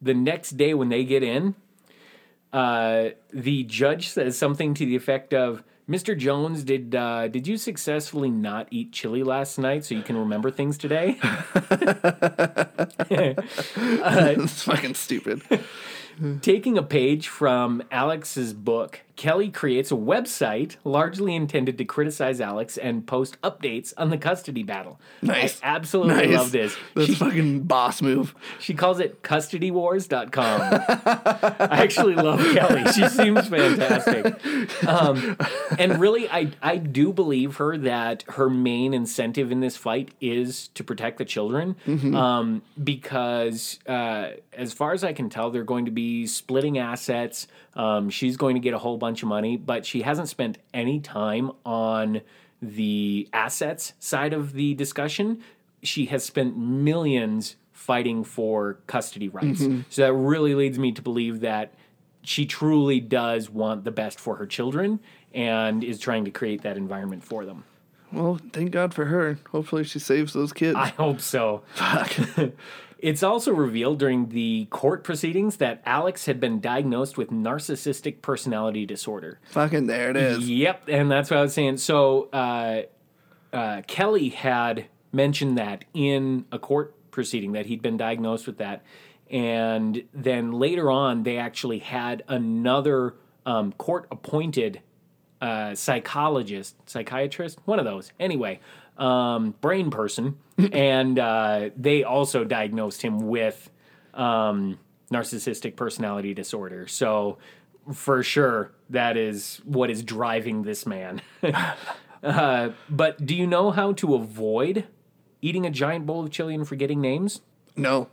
the 0.02 0.14
next 0.14 0.52
day 0.52 0.74
when 0.74 0.90
they 0.90 1.04
get 1.04 1.22
in, 1.22 1.54
uh, 2.52 3.10
the 3.32 3.64
judge 3.64 4.08
says 4.08 4.36
something 4.36 4.74
to 4.74 4.84
the 4.84 4.96
effect 4.96 5.32
of, 5.32 5.62
"Mr. 5.90 6.16
Jones, 6.16 6.62
did 6.62 6.94
uh, 6.94 7.26
did 7.26 7.48
you 7.48 7.56
successfully 7.56 8.30
not 8.30 8.68
eat 8.70 8.92
chili 8.92 9.24
last 9.24 9.58
night 9.58 9.84
so 9.84 9.96
you 9.96 10.02
can 10.02 10.16
remember 10.16 10.50
things 10.50 10.78
today?" 10.78 11.18
it's 13.10 14.62
fucking 14.62 14.94
stupid. 14.94 15.42
Taking 16.42 16.76
a 16.76 16.82
page 16.82 17.28
from 17.28 17.82
Alex's 17.90 18.52
book, 18.52 19.00
Kelly 19.20 19.50
creates 19.50 19.92
a 19.92 19.96
website 19.96 20.76
largely 20.82 21.34
intended 21.36 21.76
to 21.76 21.84
criticize 21.84 22.40
Alex 22.40 22.78
and 22.78 23.06
post 23.06 23.38
updates 23.42 23.92
on 23.98 24.08
the 24.08 24.16
custody 24.16 24.62
battle. 24.62 24.98
Nice. 25.20 25.60
I 25.62 25.66
absolutely 25.74 26.28
Nice. 26.28 26.38
love 26.38 26.52
this. 26.52 26.74
That's 26.94 27.08
She, 27.08 27.14
fucking 27.16 27.64
boss 27.64 28.00
move. 28.00 28.34
she 28.58 28.72
calls 28.72 28.98
it 28.98 29.22
custodywars.com. 29.22 30.60
I 30.62 31.82
actually 31.82 32.14
love 32.14 32.40
Kelly. 32.54 32.90
She 32.92 33.06
seems 33.08 33.46
fantastic. 33.46 34.86
Um, 34.86 35.36
and 35.78 36.00
really, 36.00 36.26
I, 36.30 36.52
I 36.62 36.78
do 36.78 37.12
believe 37.12 37.56
her 37.56 37.76
that 37.76 38.22
her 38.28 38.48
main 38.48 38.94
incentive 38.94 39.52
in 39.52 39.60
this 39.60 39.76
fight 39.76 40.12
is 40.22 40.68
to 40.68 40.82
protect 40.82 41.18
the 41.18 41.26
children. 41.26 41.76
Um, 42.14 42.62
because, 42.82 43.80
uh, 43.86 44.30
as 44.54 44.72
far 44.72 44.92
as 44.94 45.04
I 45.04 45.12
can 45.12 45.28
tell, 45.28 45.50
they're 45.50 45.62
going 45.62 45.84
to 45.84 45.90
be 45.90 46.26
splitting 46.26 46.78
assets. 46.78 47.46
Um, 47.74 48.10
she's 48.10 48.36
going 48.36 48.54
to 48.54 48.60
get 48.60 48.74
a 48.74 48.78
whole 48.78 48.96
bunch 48.96 49.22
of 49.22 49.28
money, 49.28 49.56
but 49.56 49.86
she 49.86 50.02
hasn't 50.02 50.28
spent 50.28 50.58
any 50.74 51.00
time 51.00 51.52
on 51.64 52.20
the 52.60 53.28
assets 53.32 53.94
side 53.98 54.32
of 54.32 54.52
the 54.52 54.74
discussion. 54.74 55.42
She 55.82 56.06
has 56.06 56.24
spent 56.24 56.56
millions 56.56 57.56
fighting 57.72 58.24
for 58.24 58.78
custody 58.86 59.28
rights. 59.28 59.64
So 59.88 60.02
that 60.02 60.12
really 60.12 60.54
leads 60.54 60.78
me 60.78 60.92
to 60.92 61.00
believe 61.00 61.40
that 61.40 61.72
she 62.22 62.44
truly 62.44 63.00
does 63.00 63.48
want 63.48 63.84
the 63.84 63.90
best 63.90 64.20
for 64.20 64.36
her 64.36 64.46
children 64.46 65.00
and 65.32 65.82
is 65.82 65.98
trying 65.98 66.24
to 66.26 66.30
create 66.30 66.62
that 66.62 66.76
environment 66.76 67.24
for 67.24 67.46
them. 67.46 67.64
Well, 68.12 68.38
thank 68.52 68.72
God 68.72 68.92
for 68.92 69.06
her. 69.06 69.38
Hopefully, 69.52 69.84
she 69.84 69.98
saves 70.00 70.32
those 70.32 70.52
kids. 70.52 70.76
I 70.76 70.88
hope 70.88 71.20
so. 71.20 71.62
Fuck. 71.74 72.12
It's 73.02 73.22
also 73.22 73.52
revealed 73.52 73.98
during 73.98 74.28
the 74.28 74.66
court 74.70 75.04
proceedings 75.04 75.56
that 75.56 75.82
Alex 75.86 76.26
had 76.26 76.38
been 76.38 76.60
diagnosed 76.60 77.16
with 77.16 77.30
narcissistic 77.30 78.20
personality 78.22 78.84
disorder. 78.84 79.40
Fucking 79.50 79.86
there 79.86 80.10
it 80.10 80.16
is. 80.16 80.48
Yep, 80.48 80.84
and 80.88 81.10
that's 81.10 81.30
what 81.30 81.38
I 81.38 81.42
was 81.42 81.54
saying. 81.54 81.78
So 81.78 82.28
uh, 82.32 82.82
uh, 83.52 83.82
Kelly 83.86 84.28
had 84.28 84.86
mentioned 85.12 85.56
that 85.58 85.84
in 85.94 86.44
a 86.52 86.58
court 86.58 86.94
proceeding 87.10 87.52
that 87.52 87.66
he'd 87.66 87.82
been 87.82 87.96
diagnosed 87.96 88.46
with 88.46 88.58
that, 88.58 88.82
and 89.30 90.04
then 90.12 90.52
later 90.52 90.90
on 90.90 91.22
they 91.22 91.38
actually 91.38 91.78
had 91.78 92.22
another 92.28 93.14
um, 93.46 93.72
court-appointed 93.72 94.82
uh, 95.40 95.74
psychologist, 95.74 96.76
psychiatrist, 96.86 97.58
one 97.64 97.78
of 97.78 97.84
those. 97.84 98.12
Anyway, 98.20 98.60
um, 99.00 99.54
brain 99.60 99.90
person, 99.90 100.38
and 100.72 101.18
uh, 101.18 101.70
they 101.76 102.04
also 102.04 102.44
diagnosed 102.44 103.02
him 103.02 103.26
with 103.26 103.70
um, 104.14 104.78
narcissistic 105.12 105.74
personality 105.74 106.34
disorder. 106.34 106.86
So, 106.86 107.38
for 107.92 108.22
sure, 108.22 108.72
that 108.90 109.16
is 109.16 109.60
what 109.64 109.90
is 109.90 110.02
driving 110.02 110.62
this 110.62 110.86
man. 110.86 111.22
uh, 112.22 112.70
but 112.88 113.24
do 113.24 113.34
you 113.34 113.46
know 113.46 113.70
how 113.70 113.92
to 113.94 114.14
avoid 114.14 114.84
eating 115.40 115.64
a 115.64 115.70
giant 115.70 116.06
bowl 116.06 116.22
of 116.22 116.30
chili 116.30 116.54
and 116.54 116.68
forgetting 116.68 117.00
names? 117.00 117.40
No. 117.76 118.08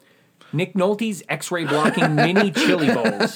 Nick 0.53 0.75
Nolte's 0.75 1.21
X-ray 1.27 1.65
blocking 1.65 2.15
mini 2.15 2.51
chili 2.53 2.87
bowls. 2.87 3.35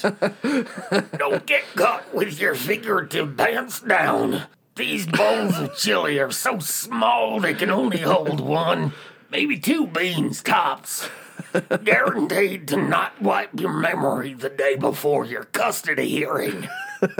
Don't 1.18 1.44
get 1.44 1.64
caught 1.74 2.14
with 2.14 2.40
your 2.40 2.54
figurative 2.54 3.36
pants 3.36 3.80
down. 3.80 4.44
These 4.74 5.06
bowls 5.06 5.58
of 5.58 5.76
chili 5.76 6.18
are 6.18 6.30
so 6.30 6.58
small 6.58 7.40
they 7.40 7.52
can 7.52 7.70
only 7.70 7.98
hold 7.98 8.40
one, 8.40 8.94
maybe 9.30 9.58
two 9.58 9.86
beans 9.86 10.42
tops. 10.42 11.10
Guaranteed 11.84 12.68
to 12.68 12.76
not 12.78 13.20
wipe 13.20 13.60
your 13.60 13.72
memory 13.72 14.32
the 14.32 14.48
day 14.48 14.76
before 14.76 15.26
your 15.26 15.44
custody 15.44 16.08
hearing. 16.08 16.68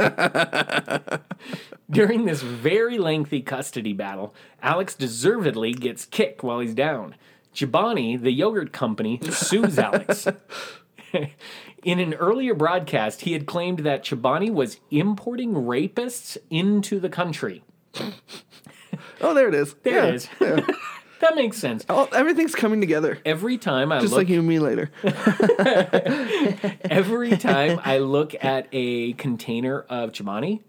During 1.90 2.24
this 2.24 2.40
very 2.40 2.96
lengthy 2.96 3.42
custody 3.42 3.92
battle, 3.92 4.34
Alex 4.62 4.94
deservedly 4.94 5.74
gets 5.74 6.06
kicked 6.06 6.42
while 6.42 6.60
he's 6.60 6.74
down. 6.74 7.16
Chobani, 7.54 8.18
the 8.18 8.32
yogurt 8.32 8.72
company, 8.72 9.20
sues 9.30 9.78
Alex. 9.78 10.26
In 11.82 11.98
an 11.98 12.14
earlier 12.14 12.54
broadcast, 12.54 13.22
he 13.22 13.32
had 13.32 13.46
claimed 13.46 13.80
that 13.80 14.04
Chobani 14.04 14.50
was 14.52 14.78
importing 14.90 15.52
rapists 15.54 16.36
into 16.50 17.00
the 17.00 17.08
country. 17.08 17.62
Oh, 19.22 19.32
there 19.34 19.48
it 19.48 19.54
is. 19.54 19.74
There 19.84 19.94
Yeah. 19.94 20.06
it 20.06 20.14
is. 20.16 20.28
that 21.20 21.34
makes 21.34 21.56
sense. 21.56 21.86
Oh, 21.88 22.08
everything's 22.12 22.54
coming 22.54 22.80
together. 22.80 23.18
Every 23.24 23.56
time 23.56 23.90
I 23.92 24.00
Just 24.00 24.12
look 24.12 24.18
like 24.18 24.28
you 24.28 24.40
and 24.40 24.48
me 24.48 24.58
later. 24.58 24.90
every 26.90 27.36
time 27.36 27.80
I 27.84 27.98
look 27.98 28.34
at 28.44 28.66
a 28.72 29.12
container 29.14 29.80
of 29.88 30.12
Chobani, 30.12 30.60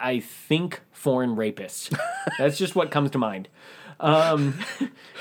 I 0.00 0.18
think 0.20 0.80
foreign 0.92 1.36
rapists. 1.36 1.96
That's 2.38 2.58
just 2.58 2.74
what 2.74 2.90
comes 2.90 3.10
to 3.12 3.18
mind. 3.18 3.48
Um, 4.00 4.58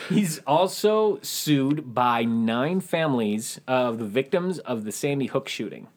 he's 0.09 0.39
also 0.39 1.19
sued 1.21 1.93
by 1.93 2.23
nine 2.23 2.79
families 2.79 3.59
of 3.67 3.97
the 3.97 4.05
victims 4.05 4.59
of 4.59 4.83
the 4.83 4.91
Sandy 4.91 5.27
Hook 5.27 5.47
shooting. 5.47 5.87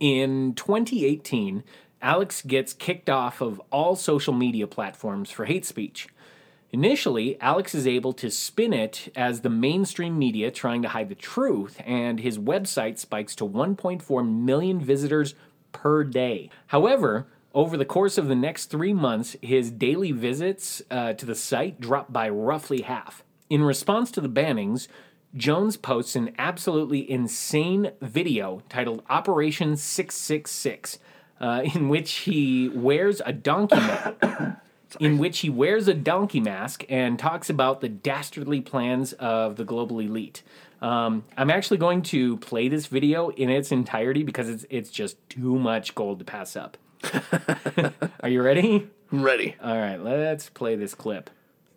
In 0.00 0.54
2018, 0.54 1.64
Alex 2.00 2.42
gets 2.42 2.72
kicked 2.72 3.08
off 3.08 3.40
of 3.40 3.60
all 3.70 3.94
social 3.94 4.32
media 4.32 4.66
platforms 4.66 5.30
for 5.30 5.44
hate 5.44 5.64
speech. 5.64 6.08
Initially, 6.72 7.38
Alex 7.40 7.74
is 7.74 7.86
able 7.86 8.14
to 8.14 8.30
spin 8.30 8.72
it 8.72 9.12
as 9.14 9.42
the 9.42 9.50
mainstream 9.50 10.18
media 10.18 10.50
trying 10.50 10.82
to 10.82 10.88
hide 10.88 11.10
the 11.10 11.14
truth, 11.14 11.80
and 11.84 12.18
his 12.18 12.38
website 12.38 12.98
spikes 12.98 13.34
to 13.36 13.44
1.4 13.44 14.28
million 14.28 14.80
visitors 14.80 15.34
per 15.70 16.02
day. 16.02 16.48
However, 16.68 17.26
over 17.54 17.76
the 17.76 17.84
course 17.84 18.18
of 18.18 18.28
the 18.28 18.34
next 18.34 18.66
three 18.66 18.92
months, 18.92 19.36
his 19.42 19.70
daily 19.70 20.12
visits 20.12 20.82
uh, 20.90 21.12
to 21.14 21.26
the 21.26 21.34
site 21.34 21.80
dropped 21.80 22.12
by 22.12 22.28
roughly 22.28 22.82
half. 22.82 23.22
In 23.50 23.62
response 23.62 24.10
to 24.12 24.20
the 24.20 24.28
bannings, 24.28 24.88
Jones 25.34 25.76
posts 25.76 26.16
an 26.16 26.34
absolutely 26.38 27.10
insane 27.10 27.92
video 28.00 28.62
titled 28.68 29.02
Operation 29.08 29.76
666, 29.76 30.98
uh, 31.40 31.62
in 31.74 31.88
which 31.88 32.12
he 32.12 32.68
wears 32.68 33.20
a 33.24 33.32
donkey 33.32 33.76
mask. 33.76 34.14
in 35.00 35.16
which 35.16 35.38
he 35.38 35.48
wears 35.48 35.88
a 35.88 35.94
donkey 35.94 36.38
mask 36.38 36.84
and 36.90 37.18
talks 37.18 37.48
about 37.48 37.80
the 37.80 37.88
dastardly 37.88 38.60
plans 38.60 39.14
of 39.14 39.56
the 39.56 39.64
global 39.64 40.00
elite. 40.00 40.42
Um, 40.82 41.24
I'm 41.34 41.48
actually 41.48 41.78
going 41.78 42.02
to 42.02 42.36
play 42.38 42.68
this 42.68 42.86
video 42.86 43.30
in 43.30 43.48
its 43.48 43.72
entirety 43.72 44.22
because 44.22 44.50
it's 44.50 44.66
it's 44.68 44.90
just 44.90 45.16
too 45.30 45.58
much 45.58 45.94
gold 45.94 46.18
to 46.18 46.24
pass 46.26 46.56
up. 46.56 46.76
Are 48.20 48.28
you 48.28 48.42
ready? 48.42 48.88
I'm 49.10 49.22
ready. 49.22 49.56
All 49.62 49.78
right, 49.78 50.00
let's 50.02 50.48
play 50.48 50.76
this 50.76 50.94
clip. 50.94 51.30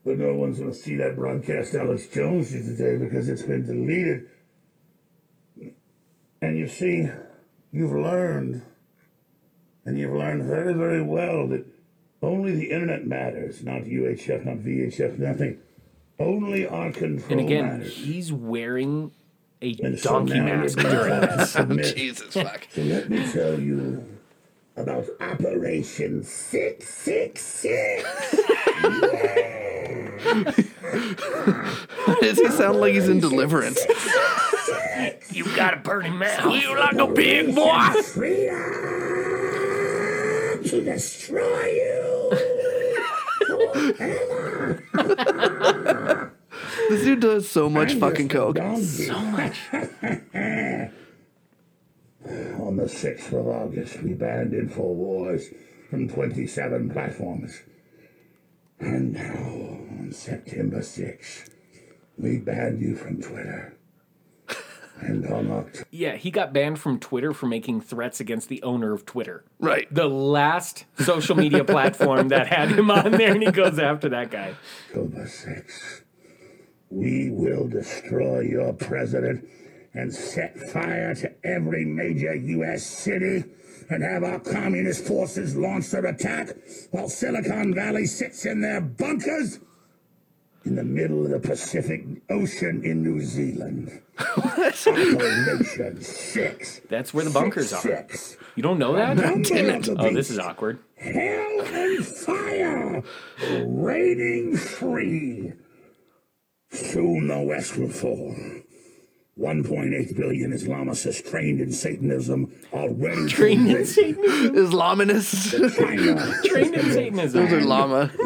But 0.05 0.19
no 0.19 0.33
one's 0.35 0.59
going 0.59 0.71
to 0.71 0.77
see 0.77 0.95
that 0.97 1.15
broadcast 1.15 1.73
Alex 1.73 2.07
Jones 2.07 2.51
did 2.51 2.63
today 2.65 2.97
because 2.97 3.27
it's 3.27 3.41
been 3.41 3.65
deleted. 3.65 4.29
And 6.41 6.57
you 6.57 6.67
see, 6.67 7.07
you've 7.71 7.91
learned, 7.93 8.61
and 9.85 9.97
you've 9.97 10.13
learned 10.13 10.43
very, 10.43 10.73
very 10.73 11.01
well 11.01 11.47
that 11.47 11.65
only 12.21 12.51
the 12.55 12.71
internet 12.71 13.07
matters, 13.07 13.63
not 13.63 13.81
UHF, 13.81 14.45
not 14.45 14.57
VHF, 14.57 15.17
nothing. 15.17 15.57
Only 16.19 16.67
our 16.67 16.91
control 16.91 17.31
And 17.39 17.41
again, 17.41 17.65
matters. 17.79 17.95
he's 17.97 18.31
wearing 18.31 19.11
a 19.61 19.75
And 19.83 20.01
donkey 20.01 20.39
now 20.39 20.45
mask 20.61 20.81
you're 20.81 20.91
during 20.91 21.21
this. 21.21 21.93
Jesus 21.95 22.33
fuck. 22.33 22.67
So 22.73 22.81
let 22.83 23.09
me 23.09 23.31
tell 23.31 23.59
you 23.59 24.05
about 24.77 25.05
Operation 25.21 26.23
666. 26.23 28.03
Does 32.21 32.39
he 32.39 32.49
sound 32.49 32.79
like 32.81 32.93
he's 32.93 33.07
in 33.07 33.19
Deliverance? 33.19 33.79
You 35.31 35.45
got 35.55 35.75
a 35.75 35.77
pretty 35.77 36.09
mouth. 36.09 36.53
You 36.53 36.77
like 36.77 36.95
a 36.95 37.07
big 37.07 37.55
boy. 37.55 37.89
Freedom 38.03 38.55
to 40.63 40.81
destroy 40.83 41.65
you. 41.67 42.31
This 46.89 47.03
dude 47.03 47.19
does 47.19 47.49
so 47.49 47.69
much 47.69 47.93
fucking 47.93 48.29
coke. 48.29 48.57
So 48.81 49.19
much. 49.19 49.57
On 52.25 52.75
the 52.77 52.85
6th 52.85 53.27
of 53.33 53.47
August, 53.47 54.01
we 54.01 54.13
banned 54.13 54.53
InfoWars 54.53 55.43
from 55.89 56.07
27 56.09 56.89
platforms. 56.89 57.61
And 58.79 59.13
now, 59.13 59.79
on 59.99 60.11
September 60.11 60.79
6th, 60.79 61.49
we 62.17 62.39
banned 62.39 62.81
you 62.81 62.95
from 62.95 63.21
Twitter. 63.21 63.77
And 65.01 65.27
on 65.27 65.51
October. 65.51 65.87
Yeah, 65.91 66.15
he 66.15 66.31
got 66.31 66.53
banned 66.53 66.79
from 66.79 66.99
Twitter 66.99 67.33
for 67.33 67.47
making 67.47 67.81
threats 67.81 68.19
against 68.19 68.47
the 68.47 68.63
owner 68.63 68.93
of 68.93 69.05
Twitter. 69.05 69.43
Right. 69.59 69.93
The 69.93 70.07
last 70.07 70.85
social 70.99 71.35
media 71.35 71.65
platform 71.65 72.29
that 72.29 72.47
had 72.47 72.71
him 72.71 72.89
on 72.89 73.11
there, 73.11 73.33
and 73.33 73.43
he 73.43 73.51
goes 73.51 73.77
after 73.77 74.09
that 74.09 74.31
guy. 74.31 74.55
October 74.89 75.25
6th, 75.25 76.01
we 76.89 77.29
will 77.29 77.67
destroy 77.67 78.39
your 78.39 78.71
president 78.73 79.47
and 79.95 80.13
set 80.13 80.57
fire 80.57 81.15
to 81.15 81.31
every 81.45 81.85
major 81.85 82.35
U.S. 82.35 82.85
city 82.85 83.43
and 83.89 84.03
have 84.03 84.23
our 84.23 84.39
communist 84.39 85.05
forces 85.05 85.55
launch 85.55 85.91
their 85.91 86.05
attack 86.05 86.49
while 86.91 87.07
Silicon 87.07 87.73
Valley 87.73 88.05
sits 88.05 88.45
in 88.45 88.61
their 88.61 88.81
bunkers 88.81 89.59
in 90.65 90.75
the 90.75 90.83
middle 90.83 91.25
of 91.25 91.31
the 91.31 91.39
Pacific 91.39 92.03
Ocean 92.29 92.83
in 92.83 93.03
New 93.03 93.21
Zealand. 93.21 94.01
Operation 94.37 96.01
6. 96.01 96.81
That's 96.89 97.13
where 97.13 97.25
the 97.25 97.31
bunkers 97.31 97.71
are. 97.71 97.81
Six. 97.81 98.37
You 98.55 98.63
don't 98.63 98.79
know 98.79 98.93
that? 98.95 99.17
Number 99.17 99.33
of 99.37 99.85
the 99.85 99.95
Oh, 99.99 100.13
this 100.13 100.31
is 100.31 100.39
awkward. 100.39 100.79
Hell 100.97 101.61
and 101.61 102.05
fire, 102.05 103.03
raining 103.67 104.57
free. 104.57 105.53
Soon 106.71 107.27
the 107.27 107.41
West 107.41 107.77
will 107.77 107.89
fall. 107.89 108.35
1.8 109.39 110.15
billion 110.15 110.51
Islamists 110.53 111.29
trained 111.29 111.59
in 111.59 111.71
Satanism 111.71 112.53
already 112.71 113.27
Trained 113.29 113.69
in 113.69 113.85
Satanism. 113.85 114.55
Islamists. 114.55 115.75
Trained 116.49 116.75
in 116.75 116.91
Satanism. 116.91 117.43
Those 117.45 117.53
are 117.53 117.61
llama. 117.65 118.11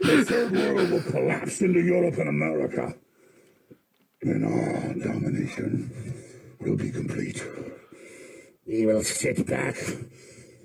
The 0.00 0.24
third 0.24 0.52
world 0.52 0.90
will 0.90 1.02
collapse 1.02 1.60
into 1.60 1.80
Europe 1.80 2.16
and 2.16 2.28
America. 2.30 2.94
And 4.22 4.44
our 4.44 4.94
domination 4.94 5.92
will 6.58 6.76
be 6.76 6.90
complete. 6.90 7.44
We 8.66 8.86
will 8.86 9.02
sit 9.04 9.46
back 9.46 9.76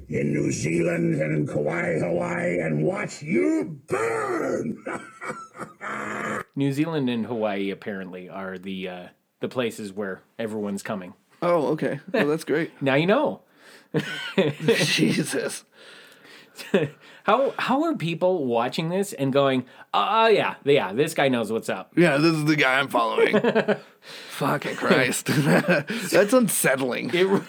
in 0.08 0.32
New 0.34 0.52
Zealand 0.54 1.16
and 1.22 1.36
in 1.36 1.48
Kauai, 1.48 2.00
Hawaii, 2.00 2.60
and 2.62 2.82
watch 2.84 3.22
you 3.22 3.78
burn. 3.88 4.82
New 6.56 6.72
Zealand 6.74 7.10
and 7.10 7.26
Hawaii 7.26 7.70
apparently 7.70 8.30
are 8.30 8.58
the 8.58 8.88
uh, 8.88 9.08
the 9.40 9.50
places 9.50 9.94
where 9.94 10.22
everyone's 10.38 10.84
coming. 10.84 11.14
oh, 11.42 11.68
okay. 11.68 12.00
Well, 12.12 12.28
that's 12.28 12.44
great. 12.44 12.72
Now 12.82 12.96
you 12.96 13.08
know. 13.08 13.42
Jesus. 14.66 15.64
How 17.24 17.54
how 17.58 17.84
are 17.84 17.96
people 17.96 18.46
watching 18.46 18.90
this 18.90 19.14
and 19.14 19.32
going, 19.32 19.66
oh 19.94 20.28
yeah, 20.28 20.56
yeah, 20.66 20.92
this 20.92 21.14
guy 21.14 21.30
knows 21.30 21.52
what's 21.52 21.70
up. 21.70 21.94
Yeah, 21.96 22.18
this 22.18 22.34
is 22.34 22.46
the 22.46 22.56
guy 22.58 22.80
I'm 22.80 22.90
following. 22.90 23.40
Fucking 24.32 24.76
Christ. 24.76 25.28
that's 25.28 26.34
unsettling. 26.34 27.12
It, 27.14 27.28
it, 27.28 27.44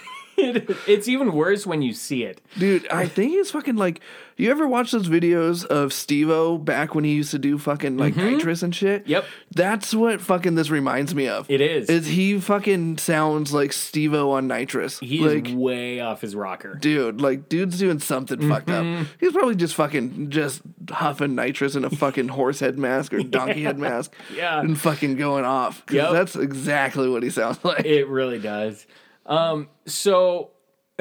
it's 0.87 1.09
even 1.09 1.33
worse 1.33 1.67
when 1.67 1.83
you 1.83 1.93
see 1.93 2.25
it. 2.25 2.41
Dude, 2.59 2.89
I 2.89 3.07
think 3.07 3.35
it's 3.35 3.51
fucking 3.51 3.77
like. 3.77 4.01
You 4.37 4.51
ever 4.51 4.67
watch 4.67 4.93
those 4.93 5.07
videos 5.07 5.67
of 5.67 5.93
Steve-O 5.93 6.57
back 6.57 6.95
when 6.95 7.05
he 7.05 7.13
used 7.13 7.31
to 7.33 7.39
do 7.39 7.59
fucking 7.59 7.99
like 7.99 8.15
mm-hmm. 8.15 8.37
nitrous 8.37 8.63
and 8.63 8.75
shit? 8.75 9.07
Yep. 9.07 9.27
That's 9.55 9.93
what 9.93 10.23
fucking 10.23 10.55
this 10.55 10.71
reminds 10.71 11.15
me 11.15 11.29
of. 11.29 11.51
It 11.51 11.61
is. 11.61 11.91
Is 11.91 12.07
he 12.07 12.41
fucking 12.41 12.97
sounds 12.97 13.53
like 13.53 13.75
Steve-O 13.75 14.31
on 14.31 14.47
nitrous. 14.47 14.99
He 15.01 15.21
like, 15.21 15.49
is 15.49 15.55
way 15.55 16.01
off 16.01 16.23
his 16.23 16.35
rocker. 16.35 16.75
dude, 16.75 17.21
like 17.21 17.51
dude's 17.51 17.79
doing 17.79 17.99
something 17.99 18.49
fucked 18.49 18.71
up. 18.71 18.85
Mm-hmm. 18.85 19.05
He's 19.21 19.33
probably 19.33 19.57
just 19.57 19.75
fucking 19.75 20.31
just 20.31 20.63
huffing 20.91 21.35
nitrous 21.35 21.75
in 21.75 21.85
a 21.85 21.91
fucking 21.91 22.29
horse 22.41 22.61
head 22.61 22.79
mask 22.79 23.13
or 23.13 23.23
donkey 23.23 23.65
head 23.65 23.79
mask. 23.79 24.13
Yeah. 24.35 24.61
And 24.61 24.79
fucking 24.79 25.17
going 25.17 25.45
off. 25.45 25.85
Yep. 25.91 26.13
That's 26.13 26.37
exactly 26.37 27.09
what 27.09 27.23
he 27.23 27.31
sounds 27.31 27.59
like. 27.65 27.85
It 27.85 28.09
really 28.09 28.39
does. 28.39 28.87
Um, 29.31 29.69
so 29.87 30.51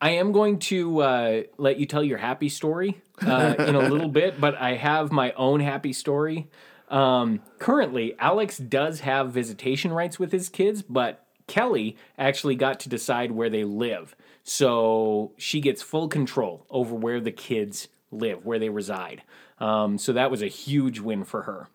I 0.00 0.10
am 0.10 0.32
going 0.32 0.60
to 0.60 1.00
uh, 1.00 1.42
let 1.58 1.78
you 1.78 1.84
tell 1.86 2.02
your 2.02 2.18
happy 2.18 2.48
story 2.48 3.02
uh, 3.20 3.54
in 3.58 3.74
a 3.74 3.88
little 3.88 4.08
bit, 4.20 4.40
but 4.40 4.54
I 4.54 4.76
have 4.76 5.12
my 5.12 5.32
own 5.32 5.60
happy 5.60 5.92
story. 5.92 6.48
Um, 6.88 7.40
currently, 7.58 8.14
Alex 8.18 8.58
does 8.58 9.00
have 9.00 9.32
visitation 9.32 9.92
rights 9.92 10.18
with 10.18 10.30
his 10.32 10.48
kids, 10.48 10.82
but 10.82 11.26
Kelly 11.46 11.96
actually 12.16 12.54
got 12.54 12.80
to 12.80 12.88
decide 12.88 13.32
where 13.32 13.50
they 13.50 13.64
live. 13.64 14.14
So 14.44 15.32
she 15.36 15.60
gets 15.60 15.82
full 15.82 16.08
control 16.08 16.66
over 16.70 16.94
where 16.94 17.20
the 17.20 17.32
kids 17.32 17.88
live, 18.10 18.44
where 18.44 18.58
they 18.58 18.68
reside. 18.68 19.22
Um, 19.58 19.98
so 19.98 20.12
that 20.12 20.30
was 20.30 20.42
a 20.42 20.48
huge 20.48 21.00
win 21.00 21.24
for 21.24 21.42
her. 21.42 21.68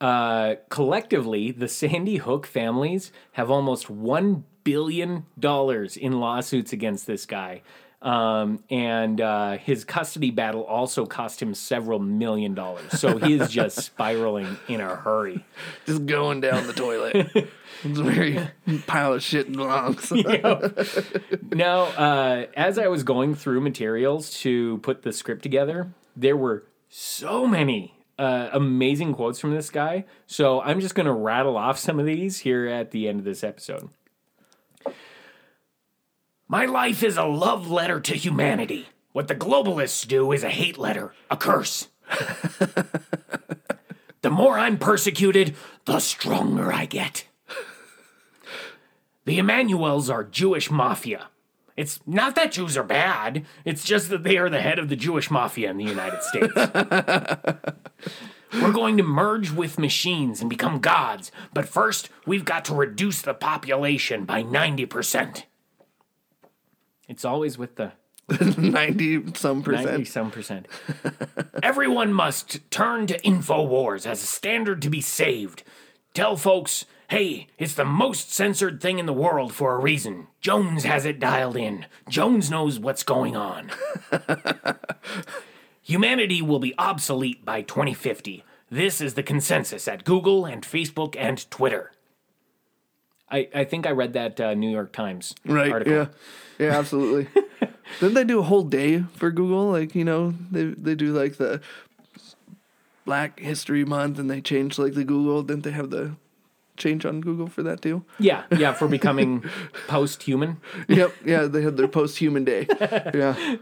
Uh, 0.00 0.56
collectively, 0.68 1.50
the 1.50 1.68
Sandy 1.68 2.16
Hook 2.16 2.46
families 2.46 3.12
have 3.32 3.50
almost 3.50 3.86
$1 3.86 4.42
billion 4.64 5.24
in 5.42 6.20
lawsuits 6.20 6.72
against 6.72 7.06
this 7.06 7.24
guy. 7.24 7.62
Um, 8.02 8.62
and 8.70 9.20
uh, 9.20 9.56
his 9.56 9.84
custody 9.84 10.30
battle 10.30 10.62
also 10.64 11.06
cost 11.06 11.40
him 11.40 11.54
several 11.54 11.98
million 11.98 12.54
dollars. 12.54 13.00
So 13.00 13.16
he 13.16 13.34
is 13.34 13.50
just 13.50 13.78
spiraling 13.84 14.58
in 14.68 14.80
a 14.80 14.94
hurry. 14.94 15.44
Just 15.86 16.04
going 16.04 16.40
down 16.40 16.66
the 16.66 16.72
toilet. 16.74 17.16
it's 17.84 17.98
a 17.98 18.02
very 18.02 18.48
pile 18.86 19.14
of 19.14 19.22
shit 19.22 19.46
and 19.46 19.56
belongs. 19.56 20.12
Now, 21.52 21.84
uh, 21.84 22.46
as 22.54 22.78
I 22.78 22.88
was 22.88 23.02
going 23.02 23.34
through 23.34 23.62
materials 23.62 24.30
to 24.40 24.78
put 24.78 25.02
the 25.02 25.12
script 25.12 25.42
together, 25.42 25.90
there 26.14 26.36
were 26.36 26.64
so 26.88 27.46
many 27.46 27.95
uh, 28.18 28.50
amazing 28.52 29.14
quotes 29.14 29.38
from 29.38 29.52
this 29.52 29.70
guy. 29.70 30.04
So 30.26 30.60
I'm 30.62 30.80
just 30.80 30.94
going 30.94 31.06
to 31.06 31.12
rattle 31.12 31.56
off 31.56 31.78
some 31.78 31.98
of 31.98 32.06
these 32.06 32.38
here 32.38 32.66
at 32.66 32.90
the 32.90 33.08
end 33.08 33.18
of 33.18 33.24
this 33.24 33.44
episode. 33.44 33.90
My 36.48 36.64
life 36.64 37.02
is 37.02 37.16
a 37.16 37.24
love 37.24 37.70
letter 37.70 38.00
to 38.00 38.14
humanity. 38.14 38.88
What 39.12 39.28
the 39.28 39.34
globalists 39.34 40.06
do 40.06 40.30
is 40.32 40.44
a 40.44 40.50
hate 40.50 40.78
letter, 40.78 41.12
a 41.30 41.36
curse. 41.36 41.88
the 44.22 44.30
more 44.30 44.58
I'm 44.58 44.78
persecuted, 44.78 45.56
the 45.86 45.98
stronger 45.98 46.72
I 46.72 46.84
get. 46.84 47.26
The 49.24 49.38
Emanuels 49.38 50.08
are 50.08 50.22
Jewish 50.22 50.70
mafia. 50.70 51.28
It's 51.76 52.00
not 52.06 52.34
that 52.36 52.52
Jews 52.52 52.76
are 52.76 52.82
bad, 52.82 53.44
it's 53.64 53.84
just 53.84 54.08
that 54.08 54.22
they 54.22 54.38
are 54.38 54.48
the 54.48 54.60
head 54.60 54.78
of 54.78 54.88
the 54.88 54.96
Jewish 54.96 55.30
mafia 55.30 55.70
in 55.70 55.76
the 55.76 55.84
United 55.84 56.22
States. 56.22 56.52
We're 58.54 58.72
going 58.72 58.96
to 58.96 59.02
merge 59.02 59.50
with 59.50 59.78
machines 59.78 60.40
and 60.40 60.48
become 60.48 60.78
gods, 60.80 61.30
but 61.52 61.68
first, 61.68 62.08
we've 62.24 62.44
got 62.44 62.64
to 62.66 62.74
reduce 62.74 63.20
the 63.20 63.34
population 63.34 64.24
by 64.24 64.42
90%. 64.42 65.42
It's 67.08 67.24
always 67.24 67.58
with 67.58 67.76
the 67.76 67.92
90 68.58 69.34
some 69.34 69.62
percent. 69.62 69.86
90 69.86 70.04
percent. 70.04 70.08
some 70.08 70.30
percent. 70.30 70.68
Everyone 71.62 72.12
must 72.12 72.68
turn 72.70 73.06
to 73.06 73.20
InfoWars 73.20 74.06
as 74.06 74.22
a 74.22 74.26
standard 74.26 74.82
to 74.82 74.90
be 74.90 75.00
saved. 75.00 75.62
Tell 76.14 76.36
folks, 76.36 76.86
hey, 77.08 77.46
it's 77.58 77.74
the 77.74 77.84
most 77.84 78.32
censored 78.32 78.80
thing 78.80 78.98
in 78.98 79.06
the 79.06 79.12
world 79.12 79.52
for 79.52 79.74
a 79.74 79.78
reason. 79.78 80.26
Jones 80.40 80.84
has 80.84 81.04
it 81.04 81.20
dialed 81.20 81.56
in. 81.56 81.86
Jones 82.08 82.50
knows 82.50 82.78
what's 82.78 83.02
going 83.02 83.36
on. 83.36 83.70
Humanity 85.82 86.42
will 86.42 86.58
be 86.58 86.74
obsolete 86.78 87.44
by 87.44 87.62
2050. 87.62 88.44
This 88.70 89.00
is 89.00 89.14
the 89.14 89.22
consensus 89.22 89.86
at 89.86 90.04
Google 90.04 90.44
and 90.44 90.62
Facebook 90.64 91.14
and 91.16 91.48
Twitter. 91.50 91.92
I, 93.30 93.48
I 93.54 93.64
think 93.64 93.86
I 93.86 93.90
read 93.90 94.12
that 94.14 94.40
uh, 94.40 94.54
New 94.54 94.70
York 94.70 94.92
Times 94.92 95.34
Right. 95.44 95.70
article. 95.70 95.92
Yeah. 95.94 96.06
Yeah, 96.58 96.78
absolutely. 96.78 97.28
Didn't 98.00 98.14
they 98.14 98.24
do 98.24 98.40
a 98.40 98.44
whole 98.44 98.62
day 98.64 99.00
for 99.14 99.30
Google? 99.30 99.70
Like, 99.70 99.94
you 99.94 100.04
know, 100.04 100.34
they 100.50 100.64
they 100.64 100.94
do 100.94 101.12
like 101.12 101.36
the 101.36 101.60
Black 103.04 103.38
History 103.40 103.84
Month 103.84 104.18
and 104.18 104.28
they 104.30 104.40
changed 104.40 104.78
like 104.78 104.94
the 104.94 105.04
Google. 105.04 105.42
Didn't 105.42 105.62
they 105.64 105.70
have 105.72 105.90
the 105.90 106.16
change 106.76 107.04
on 107.06 107.20
Google 107.20 107.46
for 107.46 107.62
that 107.62 107.82
too? 107.82 108.04
Yeah, 108.18 108.44
yeah, 108.56 108.72
for 108.72 108.88
becoming 108.88 109.44
post-human. 109.88 110.58
yep. 110.88 111.14
Yeah, 111.24 111.44
they 111.44 111.62
had 111.62 111.76
their 111.76 111.88
post 111.88 112.18
human 112.18 112.44
day. 112.44 112.66
Yeah. 113.14 113.56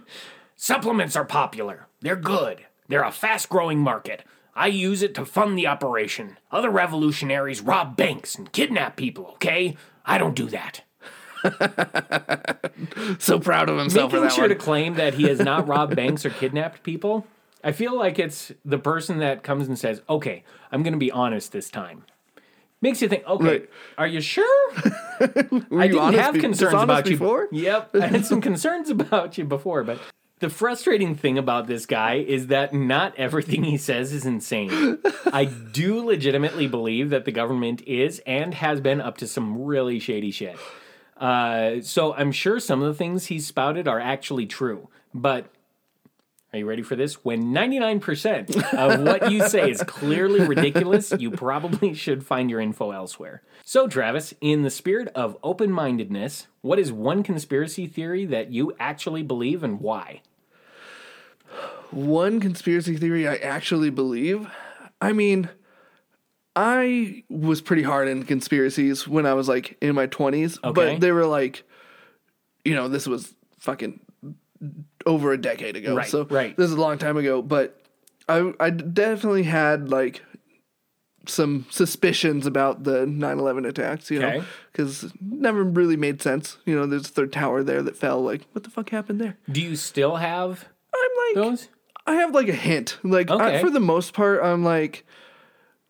Supplements 0.57 1.17
are 1.17 1.25
popular. 1.25 1.87
They're 2.01 2.17
good. 2.17 2.65
They're 2.89 3.03
a 3.03 3.11
fast 3.13 3.49
growing 3.49 3.79
market. 3.81 4.25
I 4.55 4.69
use 4.69 5.03
it 5.03 5.15
to 5.17 5.25
fund 5.27 5.59
the 5.59 5.67
operation. 5.67 6.39
Other 6.53 6.71
revolutionaries 6.71 7.61
rob 7.61 7.97
banks 7.97 8.35
and 8.37 8.53
kidnap 8.53 8.97
people, 8.97 9.27
okay? 9.35 9.77
I 10.07 10.17
don't 10.19 10.37
do 10.37 10.47
that. 10.51 10.83
So 13.19 13.39
proud 13.39 13.69
of 13.69 13.79
himself 13.79 14.11
for 14.11 14.17
Making 14.17 14.29
that 14.29 14.35
sure 14.35 14.49
to 14.49 14.55
claim 14.55 14.95
that 14.95 15.15
he 15.15 15.25
has 15.25 15.39
not 15.41 15.67
robbed 15.69 15.95
banks 15.95 16.25
or 16.25 16.31
kidnapped 16.31 16.83
people. 16.83 17.27
I 17.63 17.73
feel 17.73 17.97
like 17.97 18.19
it's 18.19 18.51
the 18.65 18.79
person 18.79 19.19
that 19.19 19.43
comes 19.43 19.69
and 19.69 19.79
says, 19.79 20.03
"Okay, 20.09 20.43
I'm 20.73 20.83
going 20.83 20.93
to 20.93 20.99
be 20.99 21.11
honest 21.11 21.53
this 21.53 21.71
time." 21.71 22.05
Makes 22.85 23.01
you 23.01 23.09
think, 23.09 23.27
"Okay, 23.27 23.45
Right. 23.47 23.71
are 23.97 24.07
you 24.07 24.21
sure?" 24.21 24.73
I 25.21 25.89
didn't 25.89 26.13
have 26.15 26.35
be- 26.35 26.41
concerns 26.41 26.75
about 26.75 27.07
you 27.09 27.17
before? 27.17 27.49
Yep, 27.51 27.97
I 27.97 28.07
had 28.09 28.27
some 28.27 28.41
concerns 28.51 28.91
about 28.91 29.39
you 29.39 29.45
before, 29.45 29.83
but 29.85 29.99
the 30.41 30.51
frustrating 30.51 31.15
thing 31.15 31.39
about 31.39 31.67
this 31.67 31.87
guy 31.87 32.17
is 32.17 32.49
that 32.49 32.75
not 32.75 33.15
everything 33.17 33.65
he 33.65 33.79
says 33.79 34.13
is 34.13 34.27
insane. 34.27 34.99
I 35.33 35.47
do 35.47 36.05
legitimately 36.05 36.67
believe 36.67 37.09
that 37.09 37.25
the 37.25 37.33
government 37.33 37.81
is 37.87 38.21
and 38.27 38.53
has 38.53 38.83
been 38.83 39.01
up 39.01 39.17
to 39.19 39.27
some 39.27 39.65
really 39.65 39.99
shady 39.99 40.31
shit. 40.31 40.59
Uh, 41.17 41.81
so 41.81 42.13
I'm 42.13 42.33
sure 42.33 42.61
some 42.61 42.83
of 42.83 42.89
the 42.89 42.95
things 42.99 43.27
he's 43.27 43.47
spouted 43.47 43.89
are 43.89 44.01
actually 44.01 44.45
true, 44.45 44.91
but 45.15 45.47
are 46.55 46.59
you 46.59 46.67
ready 46.67 46.83
for 46.83 46.95
this? 46.95 47.25
When 47.25 47.47
99% 47.53 48.75
of 48.75 49.01
what 49.01 49.33
you 49.33 49.49
say 49.49 49.73
is 49.73 49.83
clearly 49.83 50.47
ridiculous, 50.47 51.13
you 51.19 51.33
probably 51.33 51.95
should 51.95 52.25
find 52.25 52.49
your 52.49 52.61
info 52.61 52.93
elsewhere. 52.93 53.43
So, 53.65 53.89
Travis, 53.89 54.35
in 54.41 54.63
the 54.63 54.71
spirit 54.71 55.09
of 55.17 55.37
open 55.43 55.73
mindedness, 55.73 56.47
what 56.61 56.79
is 56.79 56.93
one 56.93 57.25
conspiracy 57.25 57.89
theory 57.89 58.25
that 58.27 58.53
you 58.53 58.73
actually 58.79 59.25
believe 59.25 59.65
and 59.65 59.81
why? 59.81 60.23
One 61.91 62.39
conspiracy 62.39 62.97
theory 62.97 63.27
I 63.27 63.35
actually 63.35 63.91
believe. 63.91 64.47
I 65.01 65.13
mean, 65.13 65.49
I 66.55 67.25
was 67.29 67.61
pretty 67.61 67.83
hard 67.83 68.07
in 68.07 68.23
conspiracies 68.23 69.09
when 69.09 69.27
I 69.27 69.35
was 69.35 69.49
like 69.49 69.77
in 69.81 69.97
my 69.97 70.07
20s, 70.07 70.59
Okay. 70.63 70.73
but 70.73 71.01
they 71.01 71.11
were 71.11 71.27
like, 71.27 71.65
you 72.65 72.77
know, 72.77 72.87
this 72.87 73.09
was 73.09 73.35
fucking 73.59 73.99
over 75.07 75.33
a 75.33 75.39
decade 75.39 75.77
ago. 75.77 75.97
Right, 75.97 76.09
so 76.09 76.25
right. 76.25 76.57
this 76.57 76.67
is 76.67 76.73
a 76.77 76.81
long 76.81 76.99
time 76.99 77.17
ago, 77.17 77.43
but 77.43 77.81
I 78.29 78.53
I 78.61 78.71
definitely 78.71 79.45
had 79.45 79.89
like 79.89 80.23
some 81.27 81.67
suspicions 81.71 82.47
about 82.47 82.85
the 82.85 83.07
9/11 83.07 83.67
attacks, 83.67 84.11
you 84.11 84.19
know, 84.19 84.45
cuz 84.75 85.13
never 85.21 85.65
really 85.65 85.97
made 85.97 86.21
sense. 86.21 86.59
You 86.67 86.75
know, 86.77 86.87
there's 86.87 87.07
a 87.09 87.13
third 87.13 87.33
tower 87.33 87.63
there 87.63 87.83
that 87.83 87.97
fell 87.97 88.23
like 88.23 88.43
what 88.53 88.65
the 88.65 88.71
fuck 88.71 88.91
happened 88.91 89.21
there? 89.21 89.37
Do 89.51 89.61
you 89.61 89.77
still 89.77 90.17
have 90.17 90.69
I'm 90.95 91.11
like 91.37 91.45
those? 91.51 91.69
I 92.07 92.15
have 92.17 92.35
like 92.35 92.49
a 92.49 92.55
hint. 92.55 92.99
Like 93.03 93.31
I- 93.31 93.61
for 93.61 93.71
the 93.71 93.81
most 93.81 94.13
part, 94.13 94.43
I'm 94.43 94.63
like, 94.65 95.07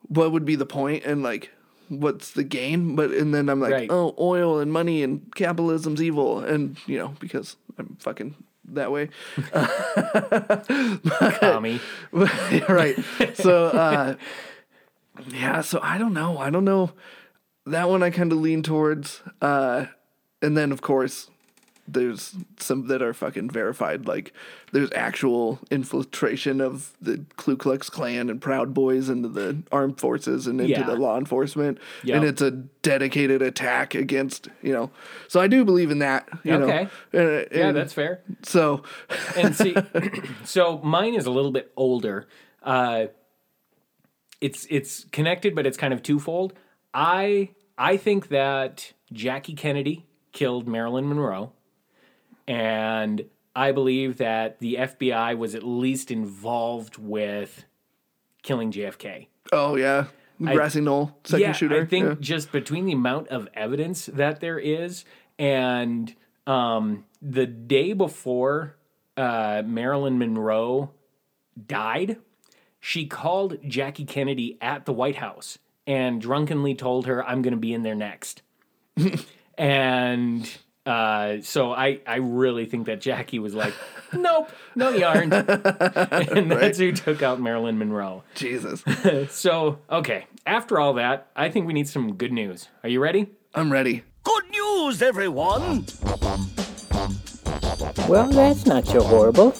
what 0.02 0.30
would 0.32 0.44
be 0.44 0.54
the 0.56 0.66
point 0.66 1.04
and 1.04 1.22
like 1.22 1.50
what's 1.88 2.30
the 2.30 2.44
gain? 2.44 2.94
But 2.94 3.10
and 3.10 3.34
then 3.34 3.48
I'm 3.48 3.60
like, 3.60 3.72
Right. 3.72 3.90
oh, 3.90 4.14
oil 4.18 4.58
and 4.60 4.72
money 4.72 5.02
and 5.02 5.34
capitalism's 5.34 6.00
evil, 6.02 6.38
and 6.40 6.76
you 6.86 6.96
know 6.98 7.14
because 7.20 7.56
I'm 7.78 7.96
fucking 7.98 8.36
that 8.68 8.90
way. 8.90 9.10
Tommy. 11.40 11.80
right. 12.68 12.96
So 13.34 13.66
uh, 13.66 14.14
yeah. 15.28 15.60
So 15.60 15.80
I 15.82 15.98
don't 15.98 16.14
know. 16.14 16.38
I 16.38 16.50
don't 16.50 16.64
know. 16.64 16.92
That 17.66 17.88
one 17.88 18.02
I 18.02 18.10
kind 18.10 18.32
of 18.32 18.38
lean 18.38 18.62
towards. 18.62 19.22
Uh, 19.40 19.86
and 20.42 20.56
then 20.56 20.72
of 20.72 20.82
course. 20.82 21.30
There's 21.86 22.34
some 22.58 22.86
that 22.88 23.02
are 23.02 23.12
fucking 23.12 23.50
verified. 23.50 24.06
Like, 24.06 24.32
there's 24.72 24.90
actual 24.94 25.60
infiltration 25.70 26.60
of 26.62 26.92
the 27.00 27.24
Ku 27.36 27.56
Klux 27.56 27.90
Klan 27.90 28.30
and 28.30 28.40
Proud 28.40 28.72
Boys 28.72 29.08
into 29.10 29.28
the 29.28 29.58
armed 29.70 30.00
forces 30.00 30.46
and 30.46 30.60
into 30.60 30.72
Yeah. 30.72 30.84
the 30.86 30.96
law 30.96 31.18
enforcement, 31.18 31.78
Yep. 32.04 32.16
and 32.16 32.24
it's 32.24 32.40
a 32.40 32.50
dedicated 32.50 33.42
attack 33.42 33.94
against 33.94 34.48
you 34.62 34.72
know. 34.72 34.90
So 35.28 35.40
I 35.40 35.46
do 35.46 35.64
believe 35.64 35.90
in 35.90 35.98
that. 35.98 36.28
You 36.42 36.54
Okay. 36.54 36.88
Know? 37.12 37.20
And- 37.20 37.46
Yeah, 37.52 37.66
and 37.68 37.76
that's 37.76 37.92
fair. 37.92 38.20
so. 38.42 38.82
and 39.36 39.54
see, 39.54 39.74
so 40.44 40.78
mine 40.82 41.14
is 41.14 41.26
a 41.26 41.30
little 41.30 41.52
bit 41.52 41.70
older. 41.76 42.26
Uh, 42.62 43.06
it's 44.40 44.66
it's 44.70 45.04
connected, 45.12 45.54
but 45.54 45.66
it's 45.66 45.76
kind 45.76 45.92
of 45.94 46.02
twofold. 46.02 46.54
I 46.92 47.50
I 47.76 47.96
think 47.96 48.28
that 48.28 48.92
Jackie 49.12 49.54
Kennedy 49.54 50.06
killed 50.32 50.66
Marilyn 50.66 51.08
Monroe, 51.08 51.52
and 52.46 53.24
I 53.56 53.72
believe 53.72 54.18
that 54.18 54.58
the 54.58 54.76
FBI 54.76 55.36
was 55.36 55.54
at 55.54 55.62
least 55.62 56.10
involved 56.10 56.98
with 56.98 57.64
killing 58.42 58.72
JFK. 58.72 59.28
Oh 59.52 59.76
yeah, 59.76 60.06
grassy 60.40 60.80
knoll 60.80 61.18
second 61.24 61.42
yeah, 61.42 61.52
shooter. 61.52 61.82
I 61.82 61.84
think 61.84 62.06
yeah. 62.06 62.14
just 62.20 62.52
between 62.52 62.86
the 62.86 62.92
amount 62.92 63.28
of 63.28 63.48
evidence 63.54 64.06
that 64.06 64.40
there 64.40 64.58
is 64.58 65.04
and 65.38 66.14
um, 66.46 67.04
the 67.22 67.46
day 67.46 67.92
before 67.92 68.76
uh, 69.16 69.62
Marilyn 69.64 70.18
Monroe 70.18 70.90
died, 71.66 72.18
she 72.80 73.06
called 73.06 73.58
Jackie 73.66 74.04
Kennedy 74.04 74.58
at 74.60 74.84
the 74.84 74.92
White 74.92 75.16
House 75.16 75.58
and 75.86 76.20
drunkenly 76.20 76.74
told 76.74 77.06
her, 77.06 77.24
I'm 77.26 77.42
going 77.42 77.52
to 77.52 77.60
be 77.60 77.72
in 77.72 77.82
there 77.82 77.94
next. 77.94 78.42
and 79.58 80.50
uh, 80.86 81.40
so 81.40 81.72
I, 81.72 82.00
I 82.06 82.16
really 82.16 82.66
think 82.66 82.86
that 82.86 83.00
Jackie 83.00 83.38
was 83.38 83.54
like, 83.54 83.72
nope, 84.12 84.50
no, 84.74 84.90
you 84.90 85.04
aren't. 85.04 85.32
and 85.32 86.50
that's 86.50 86.78
who 86.78 86.92
took 86.92 87.22
out 87.22 87.40
Marilyn 87.40 87.78
Monroe. 87.78 88.22
Jesus. 88.34 88.82
So, 89.30 89.78
okay, 89.90 90.26
after 90.46 90.78
all 90.78 90.94
that, 90.94 91.28
I 91.36 91.48
think 91.48 91.66
we 91.66 91.72
need 91.72 91.88
some 91.88 92.14
good 92.14 92.32
news. 92.32 92.68
Are 92.82 92.88
you 92.88 93.00
ready? 93.00 93.28
I'm 93.54 93.72
ready. 93.72 94.02
Good 94.22 94.50
news, 94.50 95.02
everyone! 95.02 95.86
Well, 98.08 98.28
that's 98.30 98.66
not 98.66 98.86
so 98.86 99.02
horrible. 99.02 99.54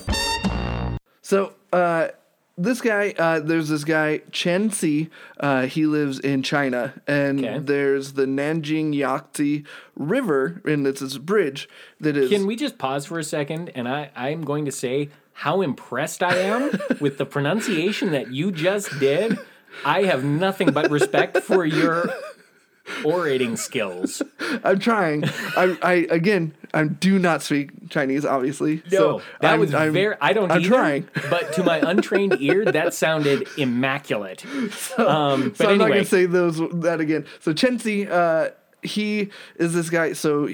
So, 1.23 1.55
uh, 1.73 2.09
this 2.57 2.81
guy, 2.81 3.15
uh, 3.19 3.41
there's 3.41 3.69
this 3.69 3.85
guy, 3.85 4.19
Chen 4.31 4.71
Si. 4.71 5.11
Uh, 5.41 5.67
he 5.67 5.87
lives 5.87 6.19
in 6.21 6.43
China, 6.43 6.95
and 7.07 7.41
Okay. 7.45 7.59
there's 7.59 8.13
the 8.13 8.27
Nanjing 8.27 8.95
Yangtze 8.95 9.65
River, 9.97 10.61
and 10.65 10.87
it's 10.87 11.01
this 11.01 11.19
bridge 11.19 11.69
that 12.01 12.17
is. 12.17 12.31
Can 12.31 12.47
we 12.47 12.57
just 12.57 12.79
pause 12.79 13.07
for 13.07 13.19
a 13.19 13.25
second? 13.25 13.71
And 13.75 13.89
I, 13.89 14.11
I'm 14.15 14.43
going 14.43 14.65
to 14.67 14.73
say 14.73 15.11
how 15.33 15.63
impressed 15.63 16.23
I 16.23 16.37
am 16.37 16.71
with 17.01 17.19
the 17.19 17.27
pronunciation 17.27 18.13
that 18.13 18.33
you 18.33 18.53
just 18.53 18.99
did. 19.01 19.37
I 19.85 20.05
have 20.05 20.23
nothing 20.25 20.71
but 20.71 20.89
respect 20.91 21.39
for 21.39 21.65
your 21.65 22.09
orating 23.05 23.57
skills. 23.57 24.23
I'm 24.65 24.79
trying. 24.79 25.25
I, 25.57 25.77
I 25.83 25.93
again, 26.11 26.55
I 26.73 26.85
do 26.85 27.19
not 27.19 27.43
speak 27.43 27.89
Chinese, 27.91 28.25
obviously. 28.25 28.83
No, 28.91 28.99
so 28.99 29.23
that 29.41 29.53
I'm- 29.53 29.61
was 29.61 29.75
I'm- 29.75 29.93
very. 29.93 30.17
I 30.21 30.33
don't. 30.33 30.51
I'm 30.51 30.61
either, 30.61 30.69
trying. 30.69 31.09
but 31.31 31.53
to 31.55 31.63
my 31.63 31.79
untrained 31.79 32.37
ear, 32.41 32.65
that 32.65 32.95
sounded 32.95 33.49
immaculate. 33.57 34.45
um, 34.99 35.49
but 35.51 35.57
so 35.59 35.71
I'm 35.71 35.79
not 35.79 35.85
anyway, 35.87 35.89
gonna 35.91 36.05
say 36.05 36.27
those 36.27 36.59
that 36.81 37.01
again. 37.01 37.27
So 37.41 37.53
Chen 37.53 37.79
Si, 37.79 38.07
uh, 38.09 38.51
he 38.83 39.31
is 39.57 39.75
this 39.75 39.91
guy. 39.91 40.13
So 40.13 40.49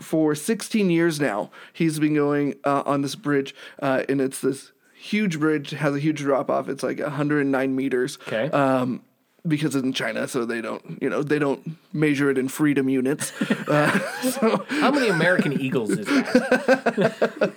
for 0.00 0.34
16 0.34 0.90
years 0.90 1.20
now, 1.20 1.50
he's 1.72 1.98
been 1.98 2.14
going 2.14 2.54
uh, 2.64 2.82
on 2.84 3.02
this 3.02 3.14
bridge, 3.14 3.54
uh, 3.80 4.04
and 4.08 4.20
it's 4.20 4.40
this 4.40 4.72
huge 4.94 5.38
bridge 5.38 5.70
has 5.70 5.94
a 5.94 5.98
huge 6.00 6.18
drop 6.18 6.50
off. 6.50 6.68
It's 6.68 6.82
like 6.82 6.98
109 6.98 7.76
meters. 7.76 8.18
okay. 8.26 8.50
Um, 8.50 9.02
because 9.48 9.74
it's 9.74 9.84
in 9.84 9.92
China, 9.92 10.28
so 10.28 10.44
they 10.44 10.60
don't, 10.60 11.00
you 11.00 11.08
know, 11.08 11.22
they 11.22 11.38
don't 11.38 11.76
measure 11.92 12.30
it 12.30 12.38
in 12.38 12.48
freedom 12.48 12.88
units. 12.88 13.32
Uh, 13.68 13.98
so 14.30 14.64
How 14.68 14.90
many 14.90 15.08
American 15.08 15.60
Eagles 15.60 15.90
is 15.90 16.06
that? 16.06 17.52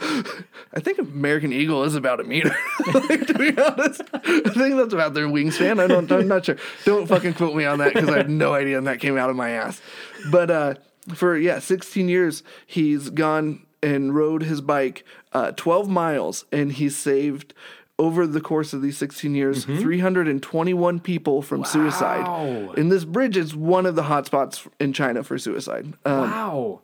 I 0.74 0.80
think 0.82 1.00
American 1.00 1.54
Eagle 1.54 1.84
is 1.84 1.96
about 1.96 2.20
a 2.20 2.26
meter. 2.26 2.54
like, 2.94 3.28
to 3.28 3.34
be 3.34 3.58
honest, 3.58 4.02
I 4.14 4.50
think 4.50 4.76
that's 4.76 4.94
about 4.94 5.14
their 5.14 5.28
wingspan. 5.28 5.80
I 5.80 5.88
don't. 5.88 6.12
I'm 6.12 6.28
not 6.28 6.46
sure. 6.46 6.58
Don't 6.84 7.08
fucking 7.08 7.36
quote 7.36 7.56
me 7.56 7.64
on 7.64 7.80
that 7.80 7.94
because 7.94 8.10
I 8.10 8.18
have 8.18 8.30
no 8.30 8.54
idea, 8.54 8.78
and 8.78 8.88
that 8.88 9.00
came 9.00 9.18
out 9.18 9.30
of 9.30 9.38
my 9.38 9.52
ass. 9.52 9.82
But 10.30 10.52
uh, 10.52 10.74
for 11.14 11.38
yeah, 11.38 11.60
16 11.60 12.10
years 12.10 12.44
he's 12.66 13.10
gone 13.10 13.66
and 13.82 14.14
rode 14.14 14.44
his 14.44 14.60
bike 14.62 15.06
uh, 15.34 15.52
12 15.52 15.88
miles, 15.89 16.46
and 16.52 16.74
he 16.74 16.89
saved. 16.89 17.54
Over 18.00 18.26
the 18.26 18.42
course 18.42 18.74
of 18.74 18.82
these 18.82 18.98
16 18.98 19.36
years, 19.36 19.66
321 19.66 21.00
people 21.02 21.42
from 21.42 21.64
suicide. 21.64 22.26
Wow. 22.26 22.72
And 22.76 22.92
this 22.92 23.06
bridge 23.06 23.38
is 23.38 23.56
one 23.56 23.86
of 23.86 23.96
the 23.96 24.04
hotspots 24.04 24.68
in 24.80 24.92
China 24.94 25.24
for 25.24 25.38
suicide. 25.38 25.94
Um, 26.06 26.22
Wow. 26.22 26.82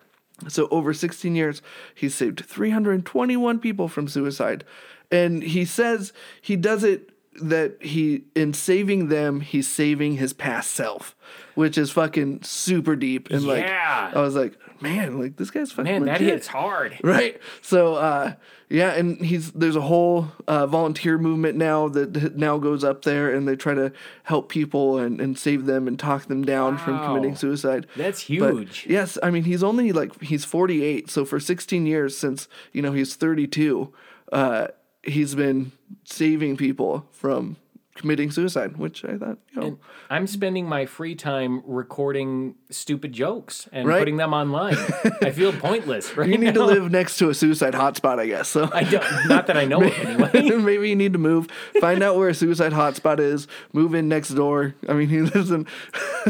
so 0.48 0.68
over 0.70 0.94
16 0.94 1.36
years, 1.36 1.62
he's 1.96 2.14
saved 2.14 2.46
321 2.46 3.60
people 3.60 3.88
from 3.88 4.08
suicide. 4.08 4.64
And 5.12 5.42
he 5.42 5.66
says 5.66 6.14
he 6.42 6.56
does 6.56 6.84
it 6.84 7.10
that 7.42 7.78
he 7.82 8.24
in 8.36 8.54
saving 8.54 9.10
them, 9.10 9.42
he's 9.42 9.68
saving 9.68 10.18
his 10.18 10.34
past 10.34 10.72
self, 10.72 11.16
which 11.56 11.78
is 11.78 11.92
fucking 11.92 12.44
super 12.44 12.96
deep. 12.96 13.30
And 13.30 13.42
Yeah. 13.44 13.52
like 13.54 14.16
I 14.16 14.22
was 14.22 14.36
like, 14.36 14.58
man, 14.82 15.20
like 15.20 15.38
this 15.38 15.50
guy's 15.52 15.72
fucking 15.72 15.92
Man, 15.92 16.06
that 16.06 16.22
hits 16.22 16.48
hard. 16.48 16.98
Right. 17.04 17.40
So 17.62 17.96
uh 17.96 18.34
yeah, 18.70 18.92
and 18.96 19.18
he's 19.24 19.52
there's 19.54 19.78
a 19.78 19.82
whole 19.82 20.28
uh, 20.46 20.68
volunteer 20.68 21.18
movement 21.18 21.56
now 21.58 21.88
that 21.88 22.36
now 22.36 22.58
goes 22.58 22.84
up 22.84 23.04
there 23.04 23.34
and 23.34 23.48
they 23.48 23.56
try 23.56 23.74
to 23.74 23.94
help 24.24 24.50
people 24.50 24.98
and, 24.98 25.22
and 25.22 25.40
save 25.40 25.66
them 25.66 25.88
and 25.88 25.98
talk 25.98 26.26
them 26.26 26.44
down 26.44 26.78
from 26.78 27.00
committing 27.06 27.38
suicide. 27.38 27.88
That's 27.96 28.24
But, 28.24 28.28
huge. 28.28 28.86
yes, 28.90 29.18
I 29.24 29.32
mean 29.32 29.46
he's 29.46 29.64
only 29.64 29.94
like 29.94 30.22
he's 30.22 30.44
48, 30.44 31.10
so 31.10 31.24
for 31.24 31.40
16 31.40 31.86
years 31.86 32.18
since 32.18 32.50
you 32.74 32.82
know 32.82 32.92
he's 32.92 33.16
32, 33.16 33.94
uh, 34.34 34.68
he's 35.04 35.36
been 35.36 35.72
saving 36.04 36.58
people 36.58 37.08
from 37.12 37.58
committing 37.98 38.32
suicide, 38.32 38.78
which 38.78 39.04
I 39.04 39.18
thought 39.18 39.38
you 39.52 39.62
know 39.62 39.80
I'm 40.10 40.28
spending 40.28 40.68
my 40.68 40.86
free 40.86 41.16
time 41.16 41.62
recording 41.66 42.56
stupid 42.70 43.12
jokes 43.14 43.68
and 43.72 43.88
Right. 43.88 44.00
putting 44.00 44.18
them 44.18 44.34
online. 44.34 44.76
I 45.22 45.32
feel 45.32 45.52
pointless 45.68 46.16
right 46.16 46.30
you 46.30 46.38
need 46.38 46.54
to 46.54 46.64
live 46.66 46.90
next 46.92 47.18
to 47.18 47.30
a 47.30 47.34
suicide 47.34 47.74
hotspot, 47.74 48.20
I 48.20 48.28
guess. 48.28 48.48
So 48.48 48.70
I 48.74 48.84
don't, 48.84 49.04
not 49.28 49.48
that 49.48 49.58
I 49.58 49.66
know 49.66 49.82
of 49.84 49.94
anyway. 50.06 50.58
Maybe 50.68 50.90
you 50.90 50.96
need 50.96 51.14
to 51.14 51.20
move. 51.20 51.48
Find 51.82 52.02
out 52.04 52.16
where 52.18 52.30
a 52.30 52.34
suicide 52.34 52.72
hotspot 52.72 53.20
is. 53.20 53.48
Move 53.74 53.94
in 53.94 54.08
next 54.08 54.30
door. 54.30 54.76
I 54.88 54.94
mean, 54.94 55.10
he 55.10 55.22
lives 55.22 55.52
in. 55.52 55.66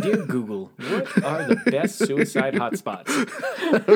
Dear 0.01 0.18
Google, 0.26 0.72
what 0.89 1.24
are 1.24 1.43
the 1.47 1.55
best 1.72 1.97
suicide 1.99 2.53
hotspots? 2.55 3.07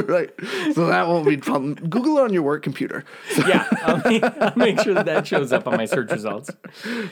right. 0.07 0.29
So 0.73 0.87
that 0.87 1.07
won't 1.07 1.25
be 1.27 1.37
fun. 1.37 1.75
Google 1.75 2.17
it 2.17 2.21
on 2.23 2.33
your 2.33 2.43
work 2.43 2.63
computer. 2.63 3.03
Yeah, 3.47 3.67
I'll 3.83 4.01
make, 4.09 4.23
I'll 4.23 4.53
make 4.55 4.79
sure 4.81 4.93
that 4.95 5.05
that 5.05 5.27
shows 5.27 5.51
up 5.53 5.67
on 5.67 5.77
my 5.77 5.85
search 5.85 6.11
results. 6.11 6.49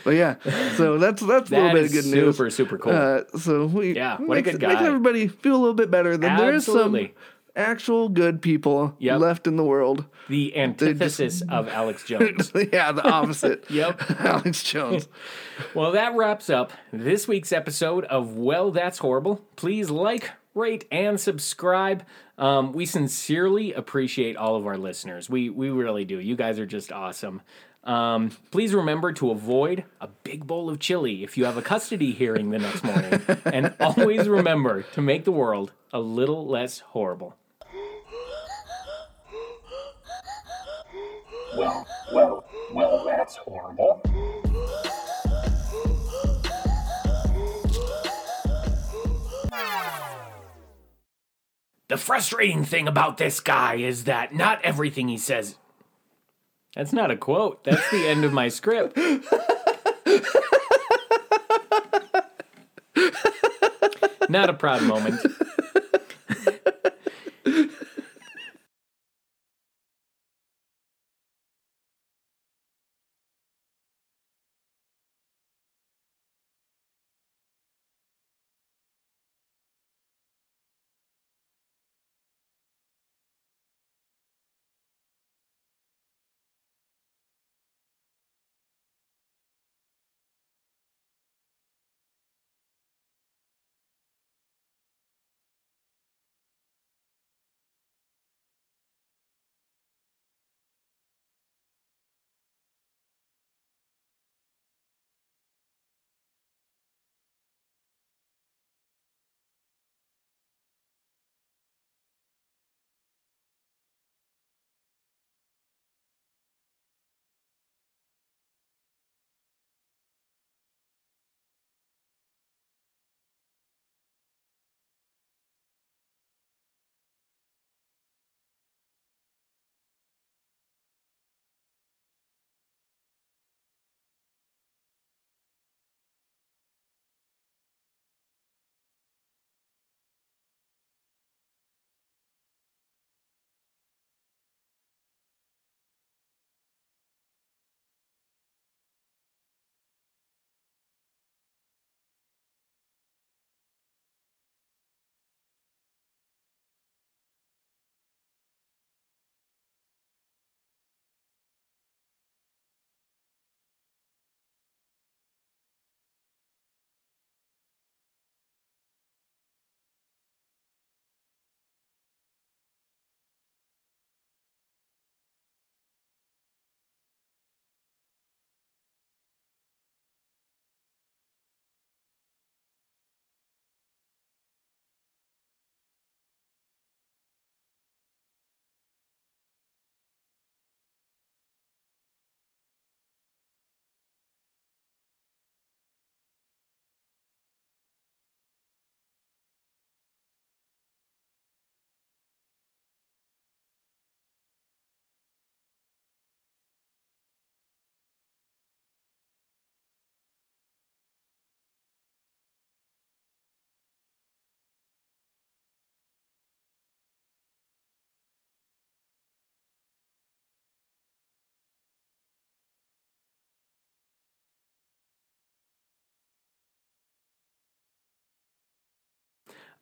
But 0.04 0.14
yeah, 0.14 0.34
so 0.76 0.98
that's 0.98 1.22
that's 1.22 1.50
a 1.50 1.54
little 1.54 1.72
bit 1.72 1.84
of 1.86 1.92
good 1.92 2.06
news. 2.06 2.36
super, 2.36 2.50
super 2.50 2.78
cool. 2.78 2.92
Uh, 2.92 3.22
so 3.38 3.66
we 3.66 3.94
Yeah, 3.96 4.16
what 4.18 4.38
a 4.38 4.42
makes, 4.42 4.56
good 4.58 4.68
makes 4.68 4.80
everybody 4.82 5.28
feel 5.28 5.56
a 5.56 5.58
little 5.58 5.74
bit 5.74 5.90
better. 5.90 6.16
That 6.16 6.38
there 6.38 6.54
is 6.54 6.66
some 6.66 6.96
actual 7.56 8.08
good 8.08 8.40
people 8.40 8.94
Yep. 8.98 9.20
left 9.20 9.46
in 9.46 9.56
the 9.56 9.64
world. 9.64 10.04
the 10.28 10.56
antithesis 10.56 11.42
of 11.48 11.68
Alex 11.68 12.04
Jones. 12.06 12.52
yeah, 12.72 12.92
the 12.92 13.06
opposite. 13.08 13.64
Yep. 13.70 14.02
Alex 14.20 14.62
Jones. 14.62 15.08
Well, 15.74 15.92
that 15.92 16.14
wraps 16.14 16.48
up 16.48 16.72
this 16.92 17.26
week's 17.26 17.52
episode 17.52 18.04
of 18.04 18.36
Well, 18.36 18.70
That's 18.70 18.98
Horrible. 18.98 19.44
Please 19.56 19.90
like, 19.90 20.30
rate, 20.54 20.86
and 20.92 21.18
subscribe. 21.18 22.04
Um, 22.38 22.72
we 22.72 22.86
sincerely 22.86 23.72
appreciate 23.74 24.36
all 24.36 24.54
of 24.56 24.66
our 24.66 24.78
listeners. 24.78 25.28
We 25.28 25.50
we 25.50 25.68
really 25.70 26.04
do. 26.06 26.18
You 26.20 26.36
guys 26.36 26.58
are 26.58 26.64
just 26.66 26.90
awesome. 26.92 27.42
Um, 27.82 28.30
please 28.50 28.74
remember 28.74 29.12
to 29.14 29.30
avoid 29.30 29.84
a 30.00 30.08
big 30.08 30.46
bowl 30.46 30.68
of 30.68 30.80
chili 30.80 31.24
if 31.24 31.38
you 31.38 31.46
have 31.46 31.56
a 31.56 31.62
custody 31.62 32.12
hearing 32.12 32.50
the 32.50 32.58
next 32.58 32.84
morning, 32.84 33.22
and 33.46 33.74
always 33.80 34.28
remember 34.28 34.82
to 34.94 35.00
make 35.00 35.24
the 35.24 35.32
world 35.32 35.72
a 35.92 36.00
little 36.00 36.46
less 36.46 36.80
horrible. 36.80 37.36
Well, 41.56 41.86
well, 42.12 42.44
well, 42.72 43.04
that's 43.06 43.36
horrible. 43.36 44.02
The 51.88 51.96
frustrating 51.96 52.64
thing 52.64 52.86
about 52.86 53.16
this 53.16 53.40
guy 53.40 53.74
is 53.74 54.04
that 54.04 54.32
not 54.32 54.64
everything 54.64 55.08
he 55.08 55.18
says. 55.18 55.56
That's 56.76 56.92
not 56.92 57.10
a 57.10 57.16
quote. 57.16 57.64
That's 57.64 57.90
the 57.90 58.06
end 58.06 58.24
of 58.24 58.32
my 58.32 58.48
script. 58.48 58.96
Not 64.28 64.48
a 64.48 64.54
proud 64.54 64.82
moment. 64.82 65.20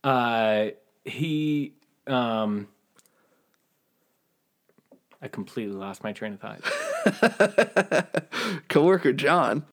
Uh, 0.04 0.68
he, 1.04 1.74
um, 2.06 2.68
I 5.20 5.28
completely 5.28 5.74
lost 5.74 6.04
my 6.04 6.12
train 6.12 6.34
of 6.34 6.40
thought. 6.40 6.62
Coworker 8.68 9.12
John. 9.12 9.64